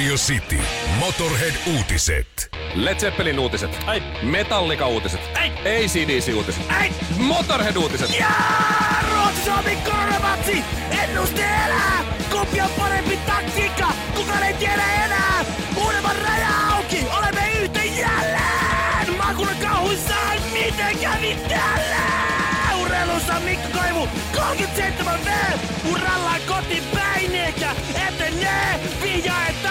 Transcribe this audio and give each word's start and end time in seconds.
Radio 0.00 0.16
City. 0.16 0.58
Motorhead-uutiset. 0.98 2.48
Led 2.74 3.00
Zeppelin 3.00 3.38
uutiset. 3.38 3.78
Ai. 3.86 4.02
Metallika 4.22 4.86
uutiset. 4.86 5.20
Ai. 5.38 5.50
ACDC 5.50 6.34
uutiset. 6.34 6.70
Ai. 6.78 6.90
Motorhead 7.18 7.76
uutiset. 7.76 8.18
Ja 8.18 8.28
Ruotsi 9.12 9.44
Suomi 9.44 9.76
koronamatsi! 9.76 10.64
Ennuste 11.02 11.42
elää! 11.42 12.04
Kumpi 12.30 12.60
on 12.60 12.70
parempi 12.78 13.16
taktiikka? 13.16 13.92
Kukaan 14.16 14.42
ei 14.42 14.54
tiedä 14.54 15.04
enää! 15.04 15.44
Uudemman 15.84 16.16
raja 16.16 16.48
auki! 16.74 17.06
Olemme 17.18 17.52
yhtä 17.62 17.84
jälleen! 17.84 19.16
Maakunnan 19.18 19.56
kauhuissaan! 19.56 20.38
Miten 20.52 20.98
kävi 20.98 21.36
tällä? 21.48 22.00
Urheilussa 22.82 23.40
Mikko 23.40 23.68
Koivu 23.78 24.08
37 24.36 25.20
V! 25.24 25.28
Urallaan 25.92 26.40
kotipäin 26.46 27.34
eikä 27.34 27.70
etenee! 28.08 28.80
Vihja, 29.02 29.34
että 29.48 29.70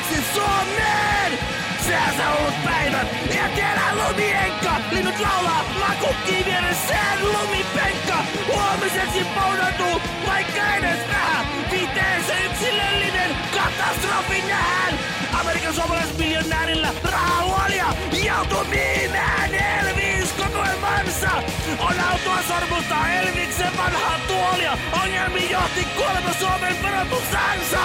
vuodeksi 0.00 0.34
Suomeen! 0.34 1.38
Sehän 1.86 2.16
sä 2.16 2.30
ollut 2.30 2.64
päivät! 2.64 3.06
Ja 3.36 3.48
tiedä 3.54 3.82
lumienka! 3.94 4.70
Linnut 4.92 5.20
laulaa, 5.20 5.64
makukkii 5.78 6.44
vieressään 6.44 7.18
lumipenkka! 7.22 8.16
Huomiseksi 8.46 9.26
poudantuu, 9.34 10.00
vaikka 10.26 10.74
edes 10.74 10.98
vähän! 11.08 11.46
Viiteen 11.70 12.24
se 12.24 12.44
yksilöllinen 12.44 13.30
katastrofi 13.54 14.40
nähdään! 14.48 14.98
Amerikan 15.40 15.74
suomalaismiljonäärillä 15.74 16.88
rahaa 17.02 17.42
huolia! 17.42 17.86
Joutuu 18.24 18.64
myymään 18.64 19.54
Elvis 19.54 20.32
kokoelmansa! 20.32 21.30
On 21.78 22.00
autoa 22.10 22.38
sormusta 22.48 23.08
Elviksen 23.08 23.76
vanhaa 23.76 24.18
tuolia! 24.28 24.78
Ongelmi 25.02 25.50
johti 25.50 25.84
kuolema 25.96 26.32
Suomen 26.40 26.82
verotuksansa! 26.82 27.80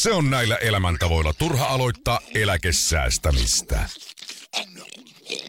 Se 0.00 0.12
on 0.12 0.30
näillä 0.30 0.56
elämäntavoilla 0.56 1.32
turha 1.38 1.66
aloittaa 1.66 2.20
eläkesäästämistä. 2.34 3.78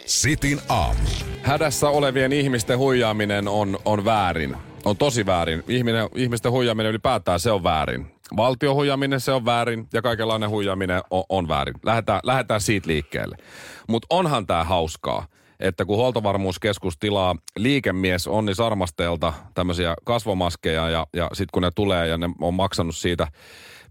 Sitin 0.06 0.62
aamu. 0.70 1.00
Hädässä 1.44 1.90
olevien 1.90 2.34
ihmisten 2.34 2.78
huijaaminen 2.78 3.48
on, 3.48 3.80
on 3.86 4.06
väärin. 4.06 4.58
On 4.86 4.98
tosi 4.98 5.26
väärin. 5.26 5.64
Ihminen, 5.68 6.10
ihmisten 6.16 6.52
huijaaminen 6.52 6.90
ylipäätään 6.90 7.40
se 7.40 7.52
on 7.52 7.64
väärin. 7.64 8.12
Valtion 8.38 8.76
huijaaminen 8.76 9.20
se 9.20 9.32
on 9.32 9.46
väärin 9.46 9.88
ja 9.94 10.02
kaikenlainen 10.02 10.50
huijaaminen 10.50 11.02
on, 11.10 11.24
on 11.30 11.48
väärin. 11.48 11.76
Lähdetään, 11.84 12.20
lähdetään 12.24 12.62
siitä 12.62 12.88
liikkeelle. 12.88 13.38
Mutta 13.88 14.08
onhan 14.10 14.48
tämä 14.48 14.64
hauskaa, 14.64 15.28
että 15.62 15.86
kun 15.86 15.98
huoltovarmuuskeskus 15.98 16.98
tilaa 16.98 17.36
liikemies 17.58 18.28
Onni 18.28 18.56
Sarmasteelta 18.56 19.34
tämmöisiä 19.54 19.96
kasvomaskeja 20.04 20.90
ja, 20.90 21.08
ja 21.14 21.30
sitten 21.34 21.52
kun 21.54 21.62
ne 21.62 21.72
tulee 21.76 22.08
ja 22.08 22.18
ne 22.18 22.30
on 22.42 22.54
maksanut 22.54 22.96
siitä 22.96 23.28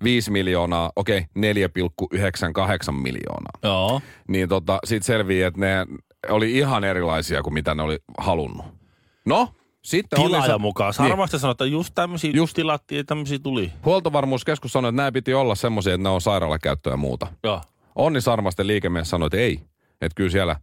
5 0.04 0.30
miljoonaa, 0.30 0.92
okei, 0.96 1.20
4,98 1.20 2.92
miljoonaa 2.92 3.58
Joo. 3.62 4.00
niin 4.28 4.48
tota, 4.48 4.78
siitä 4.84 5.06
selvii, 5.06 5.42
että 5.42 5.60
ne 5.60 5.86
oli 6.28 6.58
ihan 6.58 6.84
erilaisia 6.84 7.42
kuin 7.42 7.54
mitä 7.54 7.74
ne 7.74 7.82
oli 7.82 7.98
halunnut. 8.18 8.66
No, 9.24 9.48
sitten 9.82 10.22
Tilaaja 10.22 10.52
niin, 10.52 10.60
mukaan. 10.60 10.94
Niin. 10.98 11.08
Harvasti 11.08 11.38
sanotaan, 11.38 11.66
että 11.66 11.76
just 11.76 11.94
tämmöisiä 11.94 12.30
just 12.34 12.54
tilattiin 12.54 12.96
ja 12.96 13.04
tämmöisiä 13.04 13.38
tuli. 13.38 13.72
Huoltovarmuuskeskus 13.84 14.72
sanoi, 14.72 14.88
että 14.88 14.96
nämä 14.96 15.12
piti 15.12 15.34
olla 15.34 15.54
semmoisia, 15.54 15.94
että 15.94 16.02
ne 16.02 16.08
on 16.08 16.20
sairaalakäyttöä 16.20 16.92
ja 16.92 16.96
muuta. 16.96 17.26
Joo. 17.44 17.60
Onni 17.94 18.20
Sarmasten 18.20 18.66
liikemies 18.66 19.10
sanoi, 19.10 19.26
että 19.26 19.38
ei. 19.38 19.60
Että 20.00 20.14
kyllä 20.14 20.30
siellä 20.30 20.56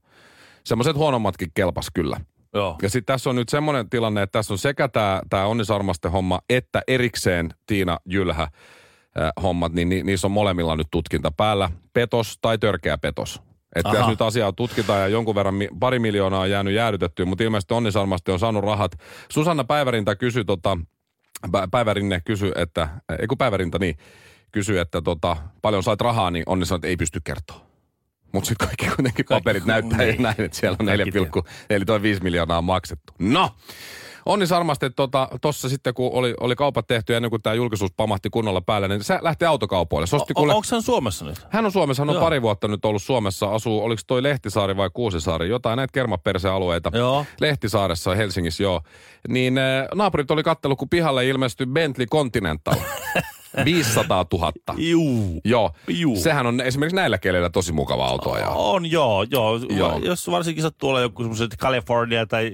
semmoiset 0.68 0.96
huonommatkin 0.96 1.52
kelpas 1.54 1.88
kyllä. 1.94 2.20
Joo. 2.54 2.76
Ja 2.82 2.90
sitten 2.90 3.14
tässä 3.14 3.30
on 3.30 3.36
nyt 3.36 3.50
semmoinen 3.50 3.90
tilanne, 3.90 4.22
että 4.22 4.40
tässä 4.40 4.54
on 4.54 4.58
sekä 4.58 4.88
tämä 4.88 5.22
tää 5.30 5.48
Onni 5.48 5.66
Sarmasten 5.66 6.12
homma, 6.12 6.40
että 6.50 6.82
erikseen 6.88 7.50
Tiina 7.66 7.98
Jylhä 8.06 8.44
äh, 8.44 8.52
hommat, 9.44 9.74
niin 9.74 9.90
ni, 9.90 10.04
niissä 10.04 10.28
on 10.28 10.32
molemmilla 10.32 10.76
nyt 10.76 10.88
tutkinta 10.92 11.32
päällä. 11.32 11.70
Petos 11.94 12.38
tai 12.42 12.58
törkeä 12.58 12.98
petos. 12.98 13.42
Että 13.76 13.92
tässä 13.92 14.10
nyt 14.10 14.22
asiaa 14.22 14.54
tutkitaan 14.54 15.00
ja 15.00 15.08
jonkun 15.08 15.36
verran 15.36 15.54
mi- 15.54 15.70
pari 15.80 16.00
miljoonaa 16.00 16.40
on 16.40 16.50
jäänyt 16.50 16.74
jäädytettyä, 16.74 17.26
mutta 17.26 17.44
ilmeisesti 17.44 17.74
Onni 17.74 17.92
Sarmasti 17.92 18.32
on 18.32 18.40
saanut 18.40 18.64
rahat. 18.64 18.92
Susanna 19.32 19.64
Päivärinta 19.64 20.16
kysyi 20.16 20.46
tota, 20.46 20.78
Pä- 21.48 21.68
Päivärinne 21.72 22.22
kysyi, 22.26 22.52
että, 22.56 22.90
ei 23.20 23.28
kun 23.28 23.38
Päivärinta 23.38 23.80
niin, 23.80 23.96
kysyi, 24.52 24.78
että 24.78 25.02
tota, 25.02 25.38
paljon 25.62 25.84
sait 25.84 26.02
rahaa, 26.02 26.32
niin 26.32 26.44
Onni 26.46 26.66
sanoi, 26.66 26.78
että 26.78 26.88
ei 26.88 26.98
pysty 26.98 27.22
kertoa. 27.24 27.67
Mutta 28.32 28.48
sitten 28.48 28.68
kaikki 28.68 28.96
kuitenkin 28.96 29.26
paperit 29.30 29.66
näyttää 29.66 29.98
niin. 29.98 30.22
näin, 30.22 30.42
että 30.42 30.58
siellä 30.58 30.78
on 30.80 30.86
Kaikki 30.86 31.12
4, 31.12 31.30
eli 31.70 31.86
toi 31.86 32.02
5 32.02 32.24
miljoonaa 32.24 32.58
on 32.58 32.64
maksettu. 32.64 33.14
No, 33.20 33.52
Onni 34.28 34.48
Sarmasti 34.48 34.90
tuossa 34.90 35.38
tota, 35.42 35.70
sitten, 35.70 35.94
kun 35.94 36.10
oli, 36.14 36.34
oli 36.40 36.56
kaupat 36.56 36.88
tehty 36.88 37.16
ennen 37.16 37.30
kuin 37.30 37.42
tämä 37.42 37.54
julkisuus 37.54 37.92
pamahti 37.98 38.30
kunnolla 38.30 38.62
päälle, 38.62 38.88
niin 38.88 39.04
se 39.04 39.20
lähti 39.22 39.46
autokaupoille. 39.46 40.08
Se 40.08 40.16
osti, 40.16 40.34
O- 40.36 40.40
kuule, 40.40 40.54
onko 40.54 40.68
hän 40.72 40.82
Suomessa 40.82 41.26
nyt? 41.26 41.48
hän 41.50 41.66
on 41.66 41.72
Suomessa, 41.72 42.02
hän 42.02 42.10
on 42.10 42.16
Joo. 42.16 42.24
pari 42.24 42.42
vuotta 42.42 42.68
nyt 42.68 42.86
ollut 42.86 43.02
Suomessa, 43.02 43.46
asuu, 43.46 43.84
oliko 43.84 44.02
toi 44.08 44.24
Lehtisaari 44.24 44.78
vai 44.78 44.90
Kuusisaari, 44.94 45.50
jotain 45.50 45.78
näitä 45.78 45.92
kermapersealueita. 45.92 46.92
Joo. 46.94 47.26
Lehtisaaressa 47.42 48.16
Helsingissä, 48.16 48.64
joo. 48.64 48.82
Niin 49.28 49.58
äh, 49.58 49.88
naapurit 49.96 50.32
oli 50.32 50.44
kattellut, 50.44 50.80
kun 50.80 50.90
pihalle 50.90 51.28
ilmestyi 51.28 51.66
Bentley 51.66 52.08
Continental. 52.08 52.76
500 53.66 54.26
000. 54.34 54.52
Juu. 54.78 55.42
Joo. 55.46 55.72
Juu. 55.88 56.16
Sehän 56.16 56.46
on 56.48 56.62
esimerkiksi 56.62 56.96
näillä 56.96 57.18
keleillä 57.18 57.50
tosi 57.50 57.72
mukava 57.72 58.06
auto 58.06 58.32
ajaa. 58.32 58.54
On, 58.54 58.92
joo, 58.92 59.24
joo. 59.24 59.60
Joo. 59.70 59.98
Jos 59.98 60.32
varsinkin 60.32 60.64
sattuu 60.64 60.90
olla 60.90 61.02
joku 61.02 61.24
semmoiset 61.24 61.58
California 61.58 62.26
tai 62.26 62.52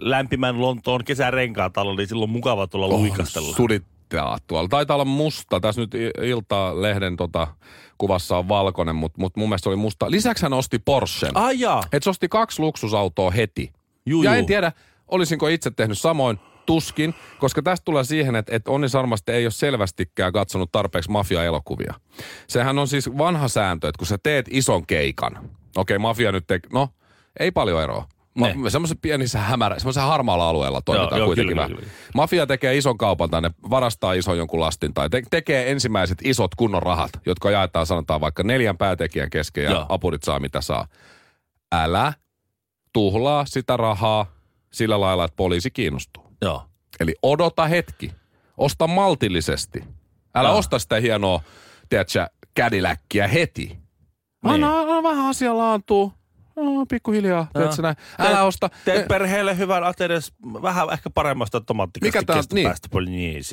lämpimän 0.00 0.60
Lontoon 0.60 1.04
kesärenkaat 1.04 1.78
alla, 1.78 1.94
niin 1.94 2.08
silloin 2.08 2.28
on 2.28 2.32
mukava 2.32 2.66
tulla 2.66 2.88
luikastella. 2.88 3.56
Sudittaa 3.56 4.38
tuolla. 4.46 4.68
Taitaa 4.68 4.94
olla 4.94 5.04
musta. 5.04 5.60
Tässä 5.60 5.80
nyt 5.80 5.94
Ilta-lehden 6.22 7.16
tota, 7.16 7.46
kuvassa 7.98 8.38
on 8.38 8.48
valkoinen, 8.48 8.96
mutta 8.96 9.20
mut 9.20 9.36
mun 9.36 9.48
mielestä 9.48 9.68
oli 9.68 9.76
musta. 9.76 10.10
Lisäksi 10.10 10.42
hän 10.42 10.52
osti 10.52 10.78
Porschen. 10.78 11.36
Ai 11.36 11.60
jaa. 11.60 11.82
Että 11.92 12.04
se 12.04 12.10
osti 12.10 12.28
kaksi 12.28 12.62
luksusautoa 12.62 13.30
heti. 13.30 13.72
Juu, 14.06 14.22
ja 14.22 14.30
juu. 14.30 14.38
en 14.38 14.46
tiedä, 14.46 14.72
olisinko 15.08 15.48
itse 15.48 15.70
tehnyt 15.70 15.98
samoin. 15.98 16.38
Tuskin, 16.66 17.14
koska 17.38 17.62
tästä 17.62 17.84
tulee 17.84 18.04
siihen, 18.04 18.36
että, 18.36 18.56
että 18.56 18.70
Onni 18.70 18.88
Sarmasti 18.88 19.32
ei 19.32 19.44
ole 19.44 19.50
selvästikään 19.50 20.32
katsonut 20.32 20.72
tarpeeksi 20.72 21.10
mafia-elokuvia. 21.10 21.94
Sehän 22.46 22.78
on 22.78 22.88
siis 22.88 23.18
vanha 23.18 23.48
sääntö, 23.48 23.88
että 23.88 23.98
kun 23.98 24.06
sä 24.06 24.18
teet 24.22 24.46
ison 24.50 24.86
keikan, 24.86 25.50
okei 25.76 25.98
mafia 25.98 26.32
nyt 26.32 26.46
tekee, 26.46 26.70
no 26.72 26.88
ei 27.40 27.50
paljon 27.50 27.82
eroa. 27.82 28.08
Ma- 28.34 28.70
semmoisen 28.70 28.98
pienissä 28.98 29.38
hämärä, 29.38 29.78
semmoisen 29.78 30.02
harmaalla 30.02 30.48
alueella 30.48 30.82
toimitaan 30.82 31.18
joo, 31.18 31.26
kuitenkin 31.26 31.50
kyllä, 31.50 31.62
vähän. 31.62 31.76
kyllä, 31.76 31.90
Mafia 32.14 32.46
tekee 32.46 32.76
ison 32.76 32.98
kaupan 32.98 33.30
tänne, 33.30 33.50
varastaa 33.70 34.12
ison 34.12 34.38
jonkun 34.38 34.60
lastin 34.60 34.94
tai 34.94 35.10
te- 35.10 35.22
tekee 35.30 35.70
ensimmäiset 35.70 36.18
isot 36.24 36.54
kunnon 36.54 36.82
rahat, 36.82 37.10
jotka 37.26 37.50
jaetaan 37.50 37.86
sanotaan 37.86 38.20
vaikka 38.20 38.42
neljän 38.42 38.78
päätekijän 38.78 39.30
kesken 39.30 39.64
ja 39.64 39.70
Joo. 39.70 39.86
apurit 39.88 40.22
saa 40.22 40.40
mitä 40.40 40.60
saa. 40.60 40.86
Älä 41.72 42.12
tuhlaa 42.92 43.44
sitä 43.46 43.76
rahaa 43.76 44.26
sillä 44.72 45.00
lailla, 45.00 45.24
että 45.24 45.36
poliisi 45.36 45.70
kiinnostuu. 45.70 46.23
Joo. 46.42 46.62
Eli 47.00 47.14
odota 47.22 47.66
hetki. 47.66 48.12
Osta 48.56 48.86
maltillisesti. 48.86 49.84
Älä 50.34 50.48
Joo. 50.48 50.58
osta 50.58 50.78
sitä 50.78 50.96
hienoa, 51.00 51.40
tiedätkö, 51.88 52.26
kädiläkkiä 52.54 53.28
heti. 53.28 53.78
Anna, 54.44 54.68
Niin. 54.68 54.78
anna 54.90 55.02
vähän 55.02 55.26
asia 55.26 55.58
laantuu. 55.58 56.12
No, 56.56 56.86
pikkuhiljaa, 56.88 57.46
tiedätkö 57.52 57.82
näin. 57.82 57.96
Älä 58.18 58.42
osta. 58.42 58.70
Teet 58.84 59.08
perheelle 59.08 59.58
hyvän 59.58 59.84
aterias 59.84 60.32
vähän 60.62 60.88
ehkä 60.92 61.10
paremmasta 61.10 61.58
Mikä 61.58 61.66
tomaattikastikeesta 61.66 62.26
tää- 62.26 62.34
päästä 62.36 62.54
niin. 62.54 62.68
päästä. 62.68 62.88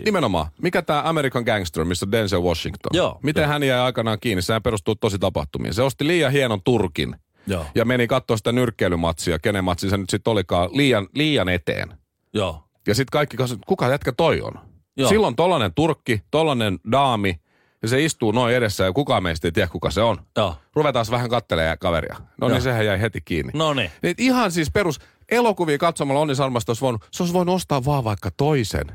Nimenomaan. 0.06 0.48
Mikä 0.62 0.82
tämä 0.82 1.02
American 1.06 1.44
Gangster, 1.44 1.86
missä 1.86 2.08
Denzel 2.12 2.42
Washington? 2.42 2.90
Joo, 2.94 3.20
Miten 3.24 3.48
hän 3.48 3.64
jäi 3.64 3.80
aikanaan 3.80 4.18
kiinni? 4.20 4.42
Sehän 4.42 4.64
perustuu 4.64 4.96
tosi 4.96 5.20
tapahtumiin. 5.20 5.74
Se 5.74 5.82
osti 5.82 6.08
liian 6.08 6.32
hienon 6.32 6.62
turkin 6.64 7.16
Joo. 7.48 7.66
ja 7.76 7.86
meni 7.86 8.08
katsoa 8.08 8.38
sitä 8.38 8.52
nyrkkeilymatsia, 8.52 9.40
kenen 9.40 9.64
matsi 9.64 9.90
se 9.90 9.98
nyt 9.98 10.10
sitten 10.10 10.32
olikaan, 10.32 10.70
liian, 10.74 11.08
liian 11.16 11.50
eteen. 11.50 11.98
Joo. 12.34 12.64
Ja 12.88 12.96
sitten 12.96 13.12
kaikki 13.12 13.38
kanssa, 13.38 13.58
kuka 13.68 13.90
jätkä 13.90 14.12
toi 14.12 14.42
on? 14.42 14.54
Joo. 14.98 15.10
Silloin 15.10 15.36
tollanen 15.36 15.74
turkki, 15.74 16.22
tollanen 16.32 16.80
daami, 16.92 17.40
ja 17.82 17.88
se 17.88 18.04
istuu 18.04 18.32
noin 18.32 18.56
edessä 18.56 18.84
ja 18.84 18.94
kukaan 18.94 19.24
meistä 19.24 19.48
ei 19.48 19.52
tiedä, 19.52 19.68
kuka 19.68 19.92
se 19.92 20.02
on. 20.02 20.18
Joo. 20.38 20.56
Ruvetaan 20.76 21.06
vähän 21.12 21.30
kattelemaan 21.30 21.78
kaveria. 21.80 22.16
No 22.42 22.48
niin, 22.48 22.62
sehän 22.62 22.86
jäi 22.86 23.02
heti 23.02 23.22
kiinni. 23.22 23.52
No 23.56 23.74
niin. 23.74 23.92
Niin 24.04 24.16
ihan 24.18 24.52
siis 24.52 24.72
perus 24.72 25.00
elokuvia 25.30 25.78
katsomalla 25.78 26.22
Onni 26.22 26.36
Salmasta 26.36 26.70
olisi 26.70 26.82
voinut, 26.82 27.06
se 27.12 27.24
olisi 27.24 27.34
voinut 27.34 27.56
ostaa 27.56 27.86
vaan 27.86 28.04
vaikka 28.04 28.32
toisen. 28.38 28.92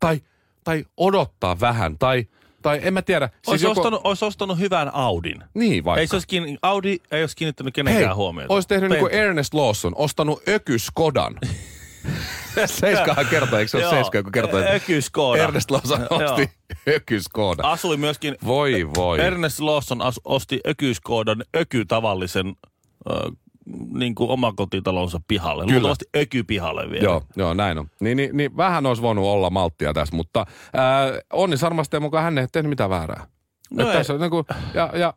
Tai, 0.00 0.20
tai 0.64 0.84
odottaa 0.96 1.60
vähän, 1.60 1.98
tai 1.98 2.26
Tai 2.62 2.80
en 2.82 2.94
mä 2.94 3.02
tiedä. 3.02 3.28
Siis 3.28 3.48
olisi, 3.48 3.64
joko... 3.64 3.80
ostanut, 3.80 4.00
olisi 4.04 4.24
ostanut 4.24 4.58
hyvän 4.58 4.94
Audin. 4.94 5.44
Niin 5.54 5.84
vaikka. 5.84 6.00
Ei 6.00 6.06
se 6.06 6.16
olisi 6.16 6.28
kiinni, 6.28 6.58
Audi 6.62 6.96
ei 7.10 7.22
olisi 7.22 7.36
kiinnittänyt 7.36 7.74
kenenkään 7.74 8.06
Hei, 8.06 8.14
huomiota. 8.14 8.54
olisi 8.54 8.68
tehnyt 8.68 8.90
niin 8.90 8.98
kuin 9.00 9.10
Pentti. 9.10 9.26
Ernest 9.26 9.54
Lawson, 9.54 9.92
ostanut 9.96 10.48
Ökyskodan. 10.48 11.38
Seiskahan 12.66 13.26
kertoo, 13.26 13.58
eikö 13.58 13.68
se 13.68 13.76
ole 13.76 13.90
Seiska, 13.90 14.18
joka 14.18 14.30
kertoo, 14.30 14.60
että 14.60 14.72
Ökyskoda. 14.72 15.42
Ernest 15.42 15.70
Lawson 15.70 16.06
osti 16.10 16.50
Ökyskodan. 16.88 17.66
Asui 17.66 17.96
myöskin, 17.96 18.36
Voi 18.46 18.88
voi. 18.96 19.20
Ernest 19.20 19.60
Lawson 19.60 20.02
as, 20.02 20.20
osti 20.24 20.60
ökyskoodan 20.68 21.44
öky 21.56 21.84
tavallisen 21.84 22.56
ö, 23.10 23.30
niin 23.92 24.14
kuin 24.14 24.30
omakotitalonsa 24.30 25.20
pihalle. 25.28 25.64
Kyllä. 25.64 25.74
Luultavasti 25.74 26.04
ökypihalle 26.16 26.90
vielä. 26.90 27.04
Joo, 27.04 27.22
joo, 27.36 27.54
näin 27.54 27.78
on. 27.78 27.90
Niin, 28.00 28.16
niin, 28.16 28.36
niin 28.36 28.56
vähän 28.56 28.86
olisi 28.86 29.02
voinut 29.02 29.24
olla 29.24 29.50
malttia 29.50 29.94
tässä, 29.94 30.16
mutta 30.16 30.46
ää, 30.74 31.12
Onni 31.32 31.56
Sarmasteen 31.56 32.02
mukaan 32.02 32.24
hän 32.24 32.38
ei 32.38 32.46
tehnyt 32.52 32.70
mitään 32.70 32.90
väärää. 32.90 33.26
No 33.72 33.88
ei. 33.90 33.96
tässä 33.96 34.12
on 34.12 34.20
niin 34.20 34.30
kuin, 34.30 34.44
ja, 34.74 34.90
ja, 34.94 35.14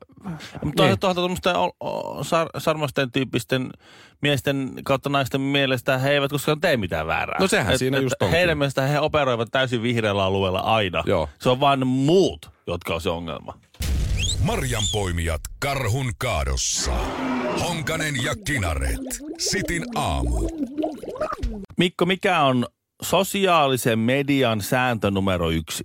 Mutta 0.63 0.83
niin. 0.83 0.99
tuommoisten 0.99 1.55
o- 1.55 1.75
o- 1.79 2.23
sar, 2.23 2.47
sarmasten 2.57 3.11
tyyppisten 3.11 3.69
miesten 4.21 4.71
kautta 4.83 5.09
naisten 5.09 5.41
mielestä 5.41 5.97
he 5.97 6.11
eivät 6.11 6.31
koskaan 6.31 6.61
tee 6.61 6.77
mitään 6.77 7.07
väärää. 7.07 7.39
No 7.39 7.47
sehän 7.47 7.79
siinä 7.79 7.97
just 7.97 8.15
onkin. 8.21 8.37
Heidän 8.37 8.57
mielestä 8.57 8.81
he 8.81 8.99
operoivat 8.99 9.49
täysin 9.51 9.81
vihreällä 9.83 10.23
alueella 10.23 10.59
aina. 10.59 11.03
Joo. 11.05 11.29
Se 11.39 11.49
on 11.49 11.59
vain 11.59 11.87
muut, 11.87 12.49
jotka 12.67 12.93
on 12.95 13.01
se 13.01 13.09
ongelma. 13.09 13.53
Marjanpoimijat 14.43 15.41
karhun 15.59 16.11
kaadossa. 16.17 16.91
Honkanen 17.67 18.23
ja 18.23 18.33
Kinaret. 18.45 18.99
Sitin 19.37 19.83
aamu. 19.95 20.49
Mikko, 21.77 22.05
mikä 22.05 22.41
on 22.41 22.65
sosiaalisen 23.01 23.99
median 23.99 24.61
sääntö 24.61 25.11
numero 25.11 25.49
yksi? 25.49 25.83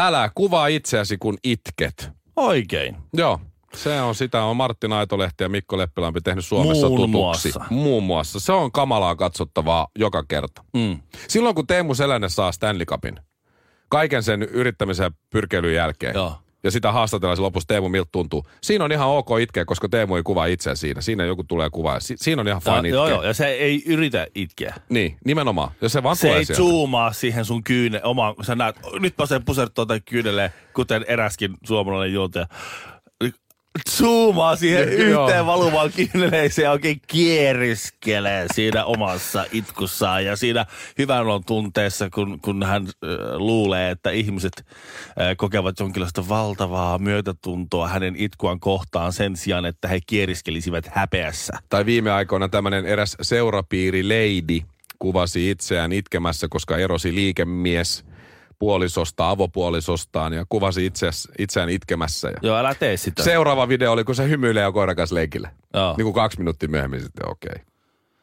Älä 0.00 0.30
kuvaa 0.34 0.66
itseäsi, 0.66 1.16
kun 1.18 1.38
itket. 1.44 2.10
Oikein. 2.36 2.96
Joo. 3.14 3.40
Se 3.74 4.00
on 4.00 4.14
sitä, 4.14 4.42
on 4.44 4.56
Martti 4.56 4.88
Naitolehti 4.88 5.44
ja 5.44 5.48
Mikko 5.48 5.78
Leppilampi 5.78 6.20
tehnyt 6.20 6.44
Suomessa 6.44 6.88
Muun 6.88 6.96
tutuksi. 7.12 7.48
muassa. 7.52 7.64
Muun 7.70 8.02
muassa. 8.02 8.40
Se 8.40 8.52
on 8.52 8.72
kamalaa 8.72 9.16
katsottavaa 9.16 9.86
joka 9.98 10.24
kerta. 10.28 10.64
Mm. 10.74 11.00
Silloin 11.28 11.54
kun 11.54 11.66
Teemu 11.66 11.94
Selänne 11.94 12.28
saa 12.28 12.52
Stanley 12.52 12.86
Cupin, 12.86 13.20
kaiken 13.88 14.22
sen 14.22 14.42
yrittämisen 14.42 15.04
ja 15.04 15.10
pyrkeilyn 15.30 15.74
jälkeen, 15.74 16.14
Joo. 16.14 16.34
Ja 16.62 16.70
sitä 16.70 16.92
haastatellaan 16.92 17.36
se 17.36 17.42
lopussa 17.42 17.66
Teemu 17.66 17.88
miltä 17.88 18.08
tuntuu. 18.12 18.46
Siinä 18.62 18.84
on 18.84 18.92
ihan 18.92 19.08
ok 19.08 19.28
itkeä, 19.40 19.64
koska 19.64 19.88
Teemu 19.88 20.16
ei 20.16 20.22
kuvaa 20.22 20.46
itseään 20.46 20.76
siinä. 20.76 21.00
Siinä 21.00 21.24
joku 21.24 21.44
tulee 21.44 21.70
kuvaa. 21.70 22.00
Si- 22.00 22.16
siinä 22.18 22.40
on 22.42 22.48
ihan 22.48 22.62
fine 22.62 22.76
itkeä. 22.78 22.90
joo, 22.90 23.08
joo, 23.08 23.22
ja 23.22 23.34
se 23.34 23.46
ei 23.46 23.82
yritä 23.86 24.26
itkeä. 24.34 24.74
Niin, 24.88 25.16
nimenomaan. 25.24 25.70
Ja 25.80 25.88
se 25.88 26.02
vaan 26.02 26.16
Se 26.16 26.26
tulee 26.26 26.38
ei 26.38 26.44
sieltä. 26.44 26.62
zoomaa 26.62 27.12
siihen 27.12 27.44
sun 27.44 27.64
kyyne, 27.64 28.00
omaan, 28.04 28.34
sä 28.42 28.54
näet, 28.54 28.76
nytpä 29.00 29.26
se 29.26 29.40
pusertuu 29.44 29.86
tai 29.86 30.00
kyynelle, 30.00 30.52
kuten 30.74 31.04
eräskin 31.08 31.54
suomalainen 31.64 32.12
juontaja. 32.14 32.46
Zoomaa 33.90 34.56
siihen 34.56 34.88
yhteen 34.88 35.46
valuvaan 35.46 35.90
kyyneleeseen 35.92 36.64
ja 36.64 36.70
oikein 36.70 37.00
kieriskelee 37.06 38.46
siinä 38.54 38.84
omassa 38.84 39.44
itkussaan. 39.52 40.24
Ja 40.24 40.36
siinä 40.36 40.66
hyvän 40.98 41.20
olon 41.20 41.44
tunteessa, 41.44 42.10
kun, 42.10 42.40
kun 42.40 42.62
hän 42.62 42.82
äh, 42.82 43.10
luulee, 43.36 43.90
että 43.90 44.10
ihmiset 44.10 44.52
äh, 44.58 45.36
kokevat 45.36 45.80
jonkinlaista 45.80 46.28
valtavaa 46.28 46.98
myötätuntoa 46.98 47.88
hänen 47.88 48.16
itkuaan 48.16 48.60
kohtaan 48.60 49.12
sen 49.12 49.36
sijaan, 49.36 49.64
että 49.64 49.88
he 49.88 49.98
kieriskelisivät 50.06 50.86
häpeässä. 50.92 51.52
Tai 51.68 51.86
viime 51.86 52.10
aikoina 52.10 52.48
tämmöinen 52.48 52.86
eräs 52.86 53.16
seurapiiri 53.22 54.02
Lady 54.02 54.66
kuvasi 54.98 55.50
itseään 55.50 55.92
itkemässä, 55.92 56.46
koska 56.50 56.78
erosi 56.78 57.14
liikemies 57.14 58.04
puolisosta, 58.60 59.30
avopuolisostaan 59.30 60.32
ja 60.32 60.44
kuvasi 60.48 60.86
itseäs, 60.86 61.28
itseään 61.38 61.70
itkemässä. 61.70 62.28
Ja 62.28 62.36
Joo, 62.42 62.56
älä 62.56 62.74
tee 62.74 62.96
sitä. 62.96 63.22
Seuraava 63.22 63.68
video 63.68 63.92
oli, 63.92 64.04
kun 64.04 64.14
se 64.14 64.28
hymyilee 64.28 64.62
ja 64.62 64.72
koiran 64.72 64.96
kanssa 64.96 65.14
leikille. 65.14 65.50
Joo. 65.74 65.94
Niin 65.96 66.04
kuin 66.04 66.14
kaksi 66.14 66.38
minuuttia 66.38 66.68
myöhemmin 66.68 67.00
sitten, 67.00 67.28
okei. 67.30 67.50
Okay. 67.52 67.64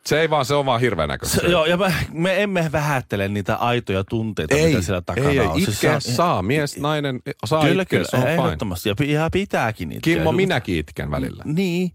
Se 0.05 0.21
ei 0.21 0.29
vaan, 0.29 0.45
se 0.45 0.53
on 0.53 0.65
vaan 0.65 0.81
hirveän 0.81 1.09
näköistä. 1.09 1.41
Se, 1.41 1.47
joo, 1.47 1.65
ja 1.65 1.77
me, 1.77 1.93
me 2.11 2.43
emme 2.43 2.69
vähättele 2.71 3.27
niitä 3.27 3.55
aitoja 3.55 4.03
tunteita, 4.03 4.55
ei, 4.55 4.67
mitä 4.67 4.81
siellä 4.81 5.01
takana 5.01 5.29
ei, 5.29 5.39
ei, 5.39 5.47
on. 5.47 5.55
Siis 5.55 5.69
itkeä 5.69 5.99
se 5.99 6.09
on- 6.09 6.15
saa. 6.15 6.41
Mies, 6.41 6.77
nainen 6.77 7.19
saa 7.45 7.61
Kyllä, 7.65 7.81
itkeä, 7.81 7.99
kyllä, 7.99 8.09
se 8.09 8.15
on 8.17 8.21
fine. 8.23 8.33
ehdottomasti. 8.33 8.89
Ja, 8.89 8.95
pi- 8.95 9.11
ja 9.11 9.29
pitääkin 9.31 9.91
itkeä. 9.91 10.15
Kimmo, 10.15 10.31
minäkin 10.31 10.77
itken 10.77 11.11
välillä. 11.11 11.43
Niin. 11.45 11.91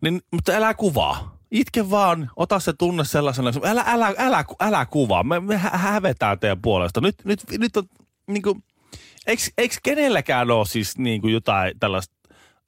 niin. 0.00 0.20
Mutta 0.30 0.52
älä 0.52 0.74
kuvaa. 0.74 1.37
Itke 1.50 1.90
vaan, 1.90 2.30
ota 2.36 2.60
se 2.60 2.72
tunne 2.72 3.04
sellaisena. 3.04 3.50
Älä, 3.64 3.84
älä, 3.86 4.14
älä, 4.18 4.44
älä 4.60 4.86
kuvaa. 4.86 5.22
Me, 5.22 5.40
me 5.40 5.56
hä- 5.56 5.70
hävetään 5.78 6.38
teidän 6.38 6.62
puolesta. 6.62 7.00
Nyt, 7.00 7.16
nyt, 7.24 7.40
nyt 7.58 7.76
on 7.76 7.84
niin 8.26 8.42
kuin, 8.42 8.64
eikö, 9.26 9.42
eikö 9.58 9.74
kenelläkään 9.82 10.50
ole 10.50 10.66
siis 10.66 10.98
niin 10.98 11.20
kuin 11.20 11.32
jotain 11.32 11.74
tällaista, 11.80 12.14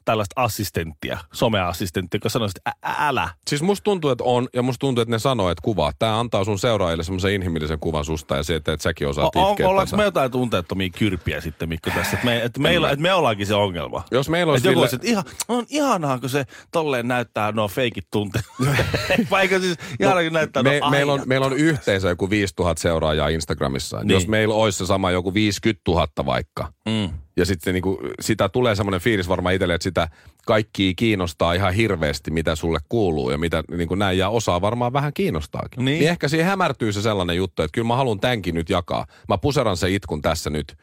tällaista 0.05 0.43
assistenttia, 0.43 1.19
someassistenttia, 1.33 2.17
joka 2.19 2.29
sanoisi, 2.29 2.55
että 2.67 2.89
ä, 2.91 3.09
älä. 3.09 3.29
Siis 3.49 3.63
musta 3.63 3.85
tuntuu, 3.85 4.11
että 4.11 4.25
on, 4.25 4.49
ja 4.55 4.63
musta 4.63 4.79
tuntuu, 4.81 5.03
että 5.03 5.11
ne 5.15 5.19
sanoo, 5.19 5.51
että 5.51 5.63
kuvaa. 5.63 5.93
Tämä 5.99 6.21
antaa 6.21 6.45
sun 6.45 6.59
seuraajille 6.59 7.05
semmoisen 7.05 7.33
inhimillisen 7.35 7.79
kuvan 7.79 8.05
susta 8.05 8.37
ja 8.37 8.43
se, 8.43 8.55
että, 8.55 8.73
että 8.73 8.83
säkin 8.83 9.09
osaat 9.09 9.37
O, 9.37 9.41
on, 9.47 9.51
itkeä. 9.51 9.69
ollaanko 9.69 9.97
me 9.97 10.05
jotain 10.05 10.31
tunteettomia 10.31 10.89
kyrpiä 10.99 11.41
sitten, 11.41 11.69
Mikko, 11.69 11.91
tässä? 11.91 12.13
Että 12.13 12.25
me, 12.25 12.43
että 12.43 12.61
meillä, 12.61 12.91
että 12.91 13.03
me 13.03 13.13
ollaankin 13.13 13.47
se 13.47 13.55
ongelma. 13.55 14.05
Jos 14.11 14.29
meillä 14.29 14.51
olisi 14.51 14.61
Että 14.61 14.71
joku 14.71 14.81
olisi, 14.81 14.97
että 14.97 15.09
ihan, 15.09 15.25
on 15.49 15.67
ihanaa, 15.69 16.19
kun 16.19 16.31
se 16.31 16.45
tolleen 16.73 17.09
näyttää 17.09 17.53
nuo 17.53 17.69
feikit 17.69 18.07
tunteet. 18.11 18.45
Vaikka 19.31 19.59
siis 19.59 19.79
ihanaa, 20.01 20.23
kun 20.23 20.33
näyttää 20.33 20.63
me, 20.63 20.81
meillä, 20.91 21.13
on, 21.13 21.23
meillä 21.27 21.47
on 21.47 21.53
yhteensä 21.53 22.09
joku 22.09 22.31
5000 22.31 22.83
seuraajaa 22.83 23.29
Instagramissa. 23.29 23.99
Niin. 23.99 24.11
Jos 24.11 24.29
meillä 24.29 24.55
olisi 24.55 24.79
se 24.79 24.87
sama 24.87 25.11
joku 25.11 25.35
50 25.35 25.83
000 25.89 26.09
vaikka, 26.27 26.73
Mm. 26.87 27.11
Ja 27.41 27.47
sitten 27.47 27.75
niinku, 27.75 28.01
sitä 28.21 28.49
tulee 28.49 28.75
semmoinen 28.75 29.01
fiilis 29.01 29.29
varmaan 29.29 29.55
itselle, 29.55 29.75
että 29.75 29.83
sitä 29.83 30.09
kaikki 30.47 30.95
kiinnostaa 30.95 31.53
ihan 31.53 31.75
hirveästi, 31.75 32.31
mitä 32.31 32.55
sulle 32.55 32.79
kuuluu 32.89 33.31
ja 33.31 33.39
mitä 33.39 33.65
niinku 33.71 33.95
näin, 33.95 34.19
ja 34.19 34.29
osaa 34.29 34.61
varmaan 34.61 34.93
vähän 34.93 35.13
kiinnostaakin. 35.13 35.85
Niin. 35.85 35.99
niin 35.99 36.11
ehkä 36.11 36.29
siihen 36.29 36.47
hämärtyy 36.47 36.93
se 36.93 37.03
sellainen 37.03 37.37
juttu, 37.37 37.63
että 37.63 37.73
kyllä 37.73 37.89
mä 37.89 37.97
haluan 37.97 38.21
tämänkin 38.21 38.55
nyt 38.55 38.71
jakaa. 38.71 39.07
Mä 39.29 39.39
puseran 39.39 39.77
se 39.77 39.91
itkun 39.91 40.23
tässä 40.23 40.51
nyt, 40.51 40.77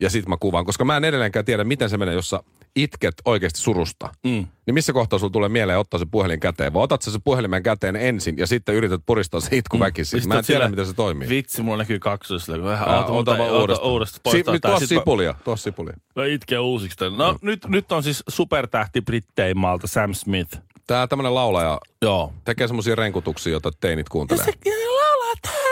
ja 0.00 0.10
sit 0.10 0.28
mä 0.28 0.36
kuvaan, 0.40 0.64
koska 0.64 0.84
mä 0.84 0.96
en 0.96 1.04
edelleenkään 1.04 1.44
tiedä, 1.44 1.64
miten 1.64 1.90
se 1.90 1.98
menee, 1.98 2.14
jos 2.14 2.30
sä 2.30 2.40
itket 2.76 3.14
oikeasti 3.24 3.60
surusta. 3.60 4.08
Mm. 4.24 4.46
Niin 4.66 4.74
missä 4.74 4.92
kohtaa 4.92 5.18
sulla 5.18 5.30
tulee 5.30 5.48
mieleen 5.48 5.78
ottaa 5.78 5.98
se 6.00 6.06
puhelin 6.10 6.40
käteen? 6.40 6.72
Vai 6.74 6.82
otat 6.82 7.02
sä 7.02 7.10
se 7.10 7.18
puhelimen 7.24 7.62
käteen 7.62 7.96
ensin 7.96 8.38
ja 8.38 8.46
sitten 8.46 8.74
yrität 8.74 9.00
puristaa 9.06 9.40
se 9.40 9.56
itku 9.56 9.80
väkisin? 9.80 10.20
Sitten 10.20 10.36
Mä 10.36 10.38
en 10.38 10.44
tiedä, 10.44 10.68
miten 10.68 10.86
se 10.86 10.94
toimii. 10.94 11.28
Vitsi, 11.28 11.62
mulla 11.62 11.78
näkyy 11.78 11.98
kaksoisella. 11.98 12.58
kun 12.58 12.70
Vähän, 12.70 12.88
Ää, 12.88 13.00
ota 13.04 13.12
mutta 13.12 13.38
vaan 13.38 13.50
uudestaan. 13.52 13.90
uudestaan 13.90 14.32
Si- 14.36 14.44
nyt 14.52 14.62
tää. 14.62 14.70
tuo 14.70 14.80
sipulia, 14.86 15.34
tuo 15.44 15.56
sipulia. 15.56 15.94
Mä 16.16 16.24
itken 16.26 16.60
uusiksi 16.60 16.96
tän. 16.98 17.16
No 17.16 17.38
nyt, 17.42 17.66
nyt 17.68 17.92
on 17.92 18.02
siis 18.02 18.24
supertähti 18.28 19.00
Britteinmaalta 19.00 19.86
Sam 19.86 20.14
Smith. 20.14 20.58
Tää 20.86 21.06
tämmönen 21.06 21.34
laulaja 21.34 21.78
Joo. 22.02 22.32
tekee 22.44 22.66
semmosia 22.68 22.94
renkutuksia, 22.94 23.50
joita 23.52 23.70
teinit 23.80 24.08
kuuntelee. 24.08 24.44
laulaa 24.46 25.34
tällä 25.42 25.56
lailla 25.56 25.56
näin. 25.56 25.65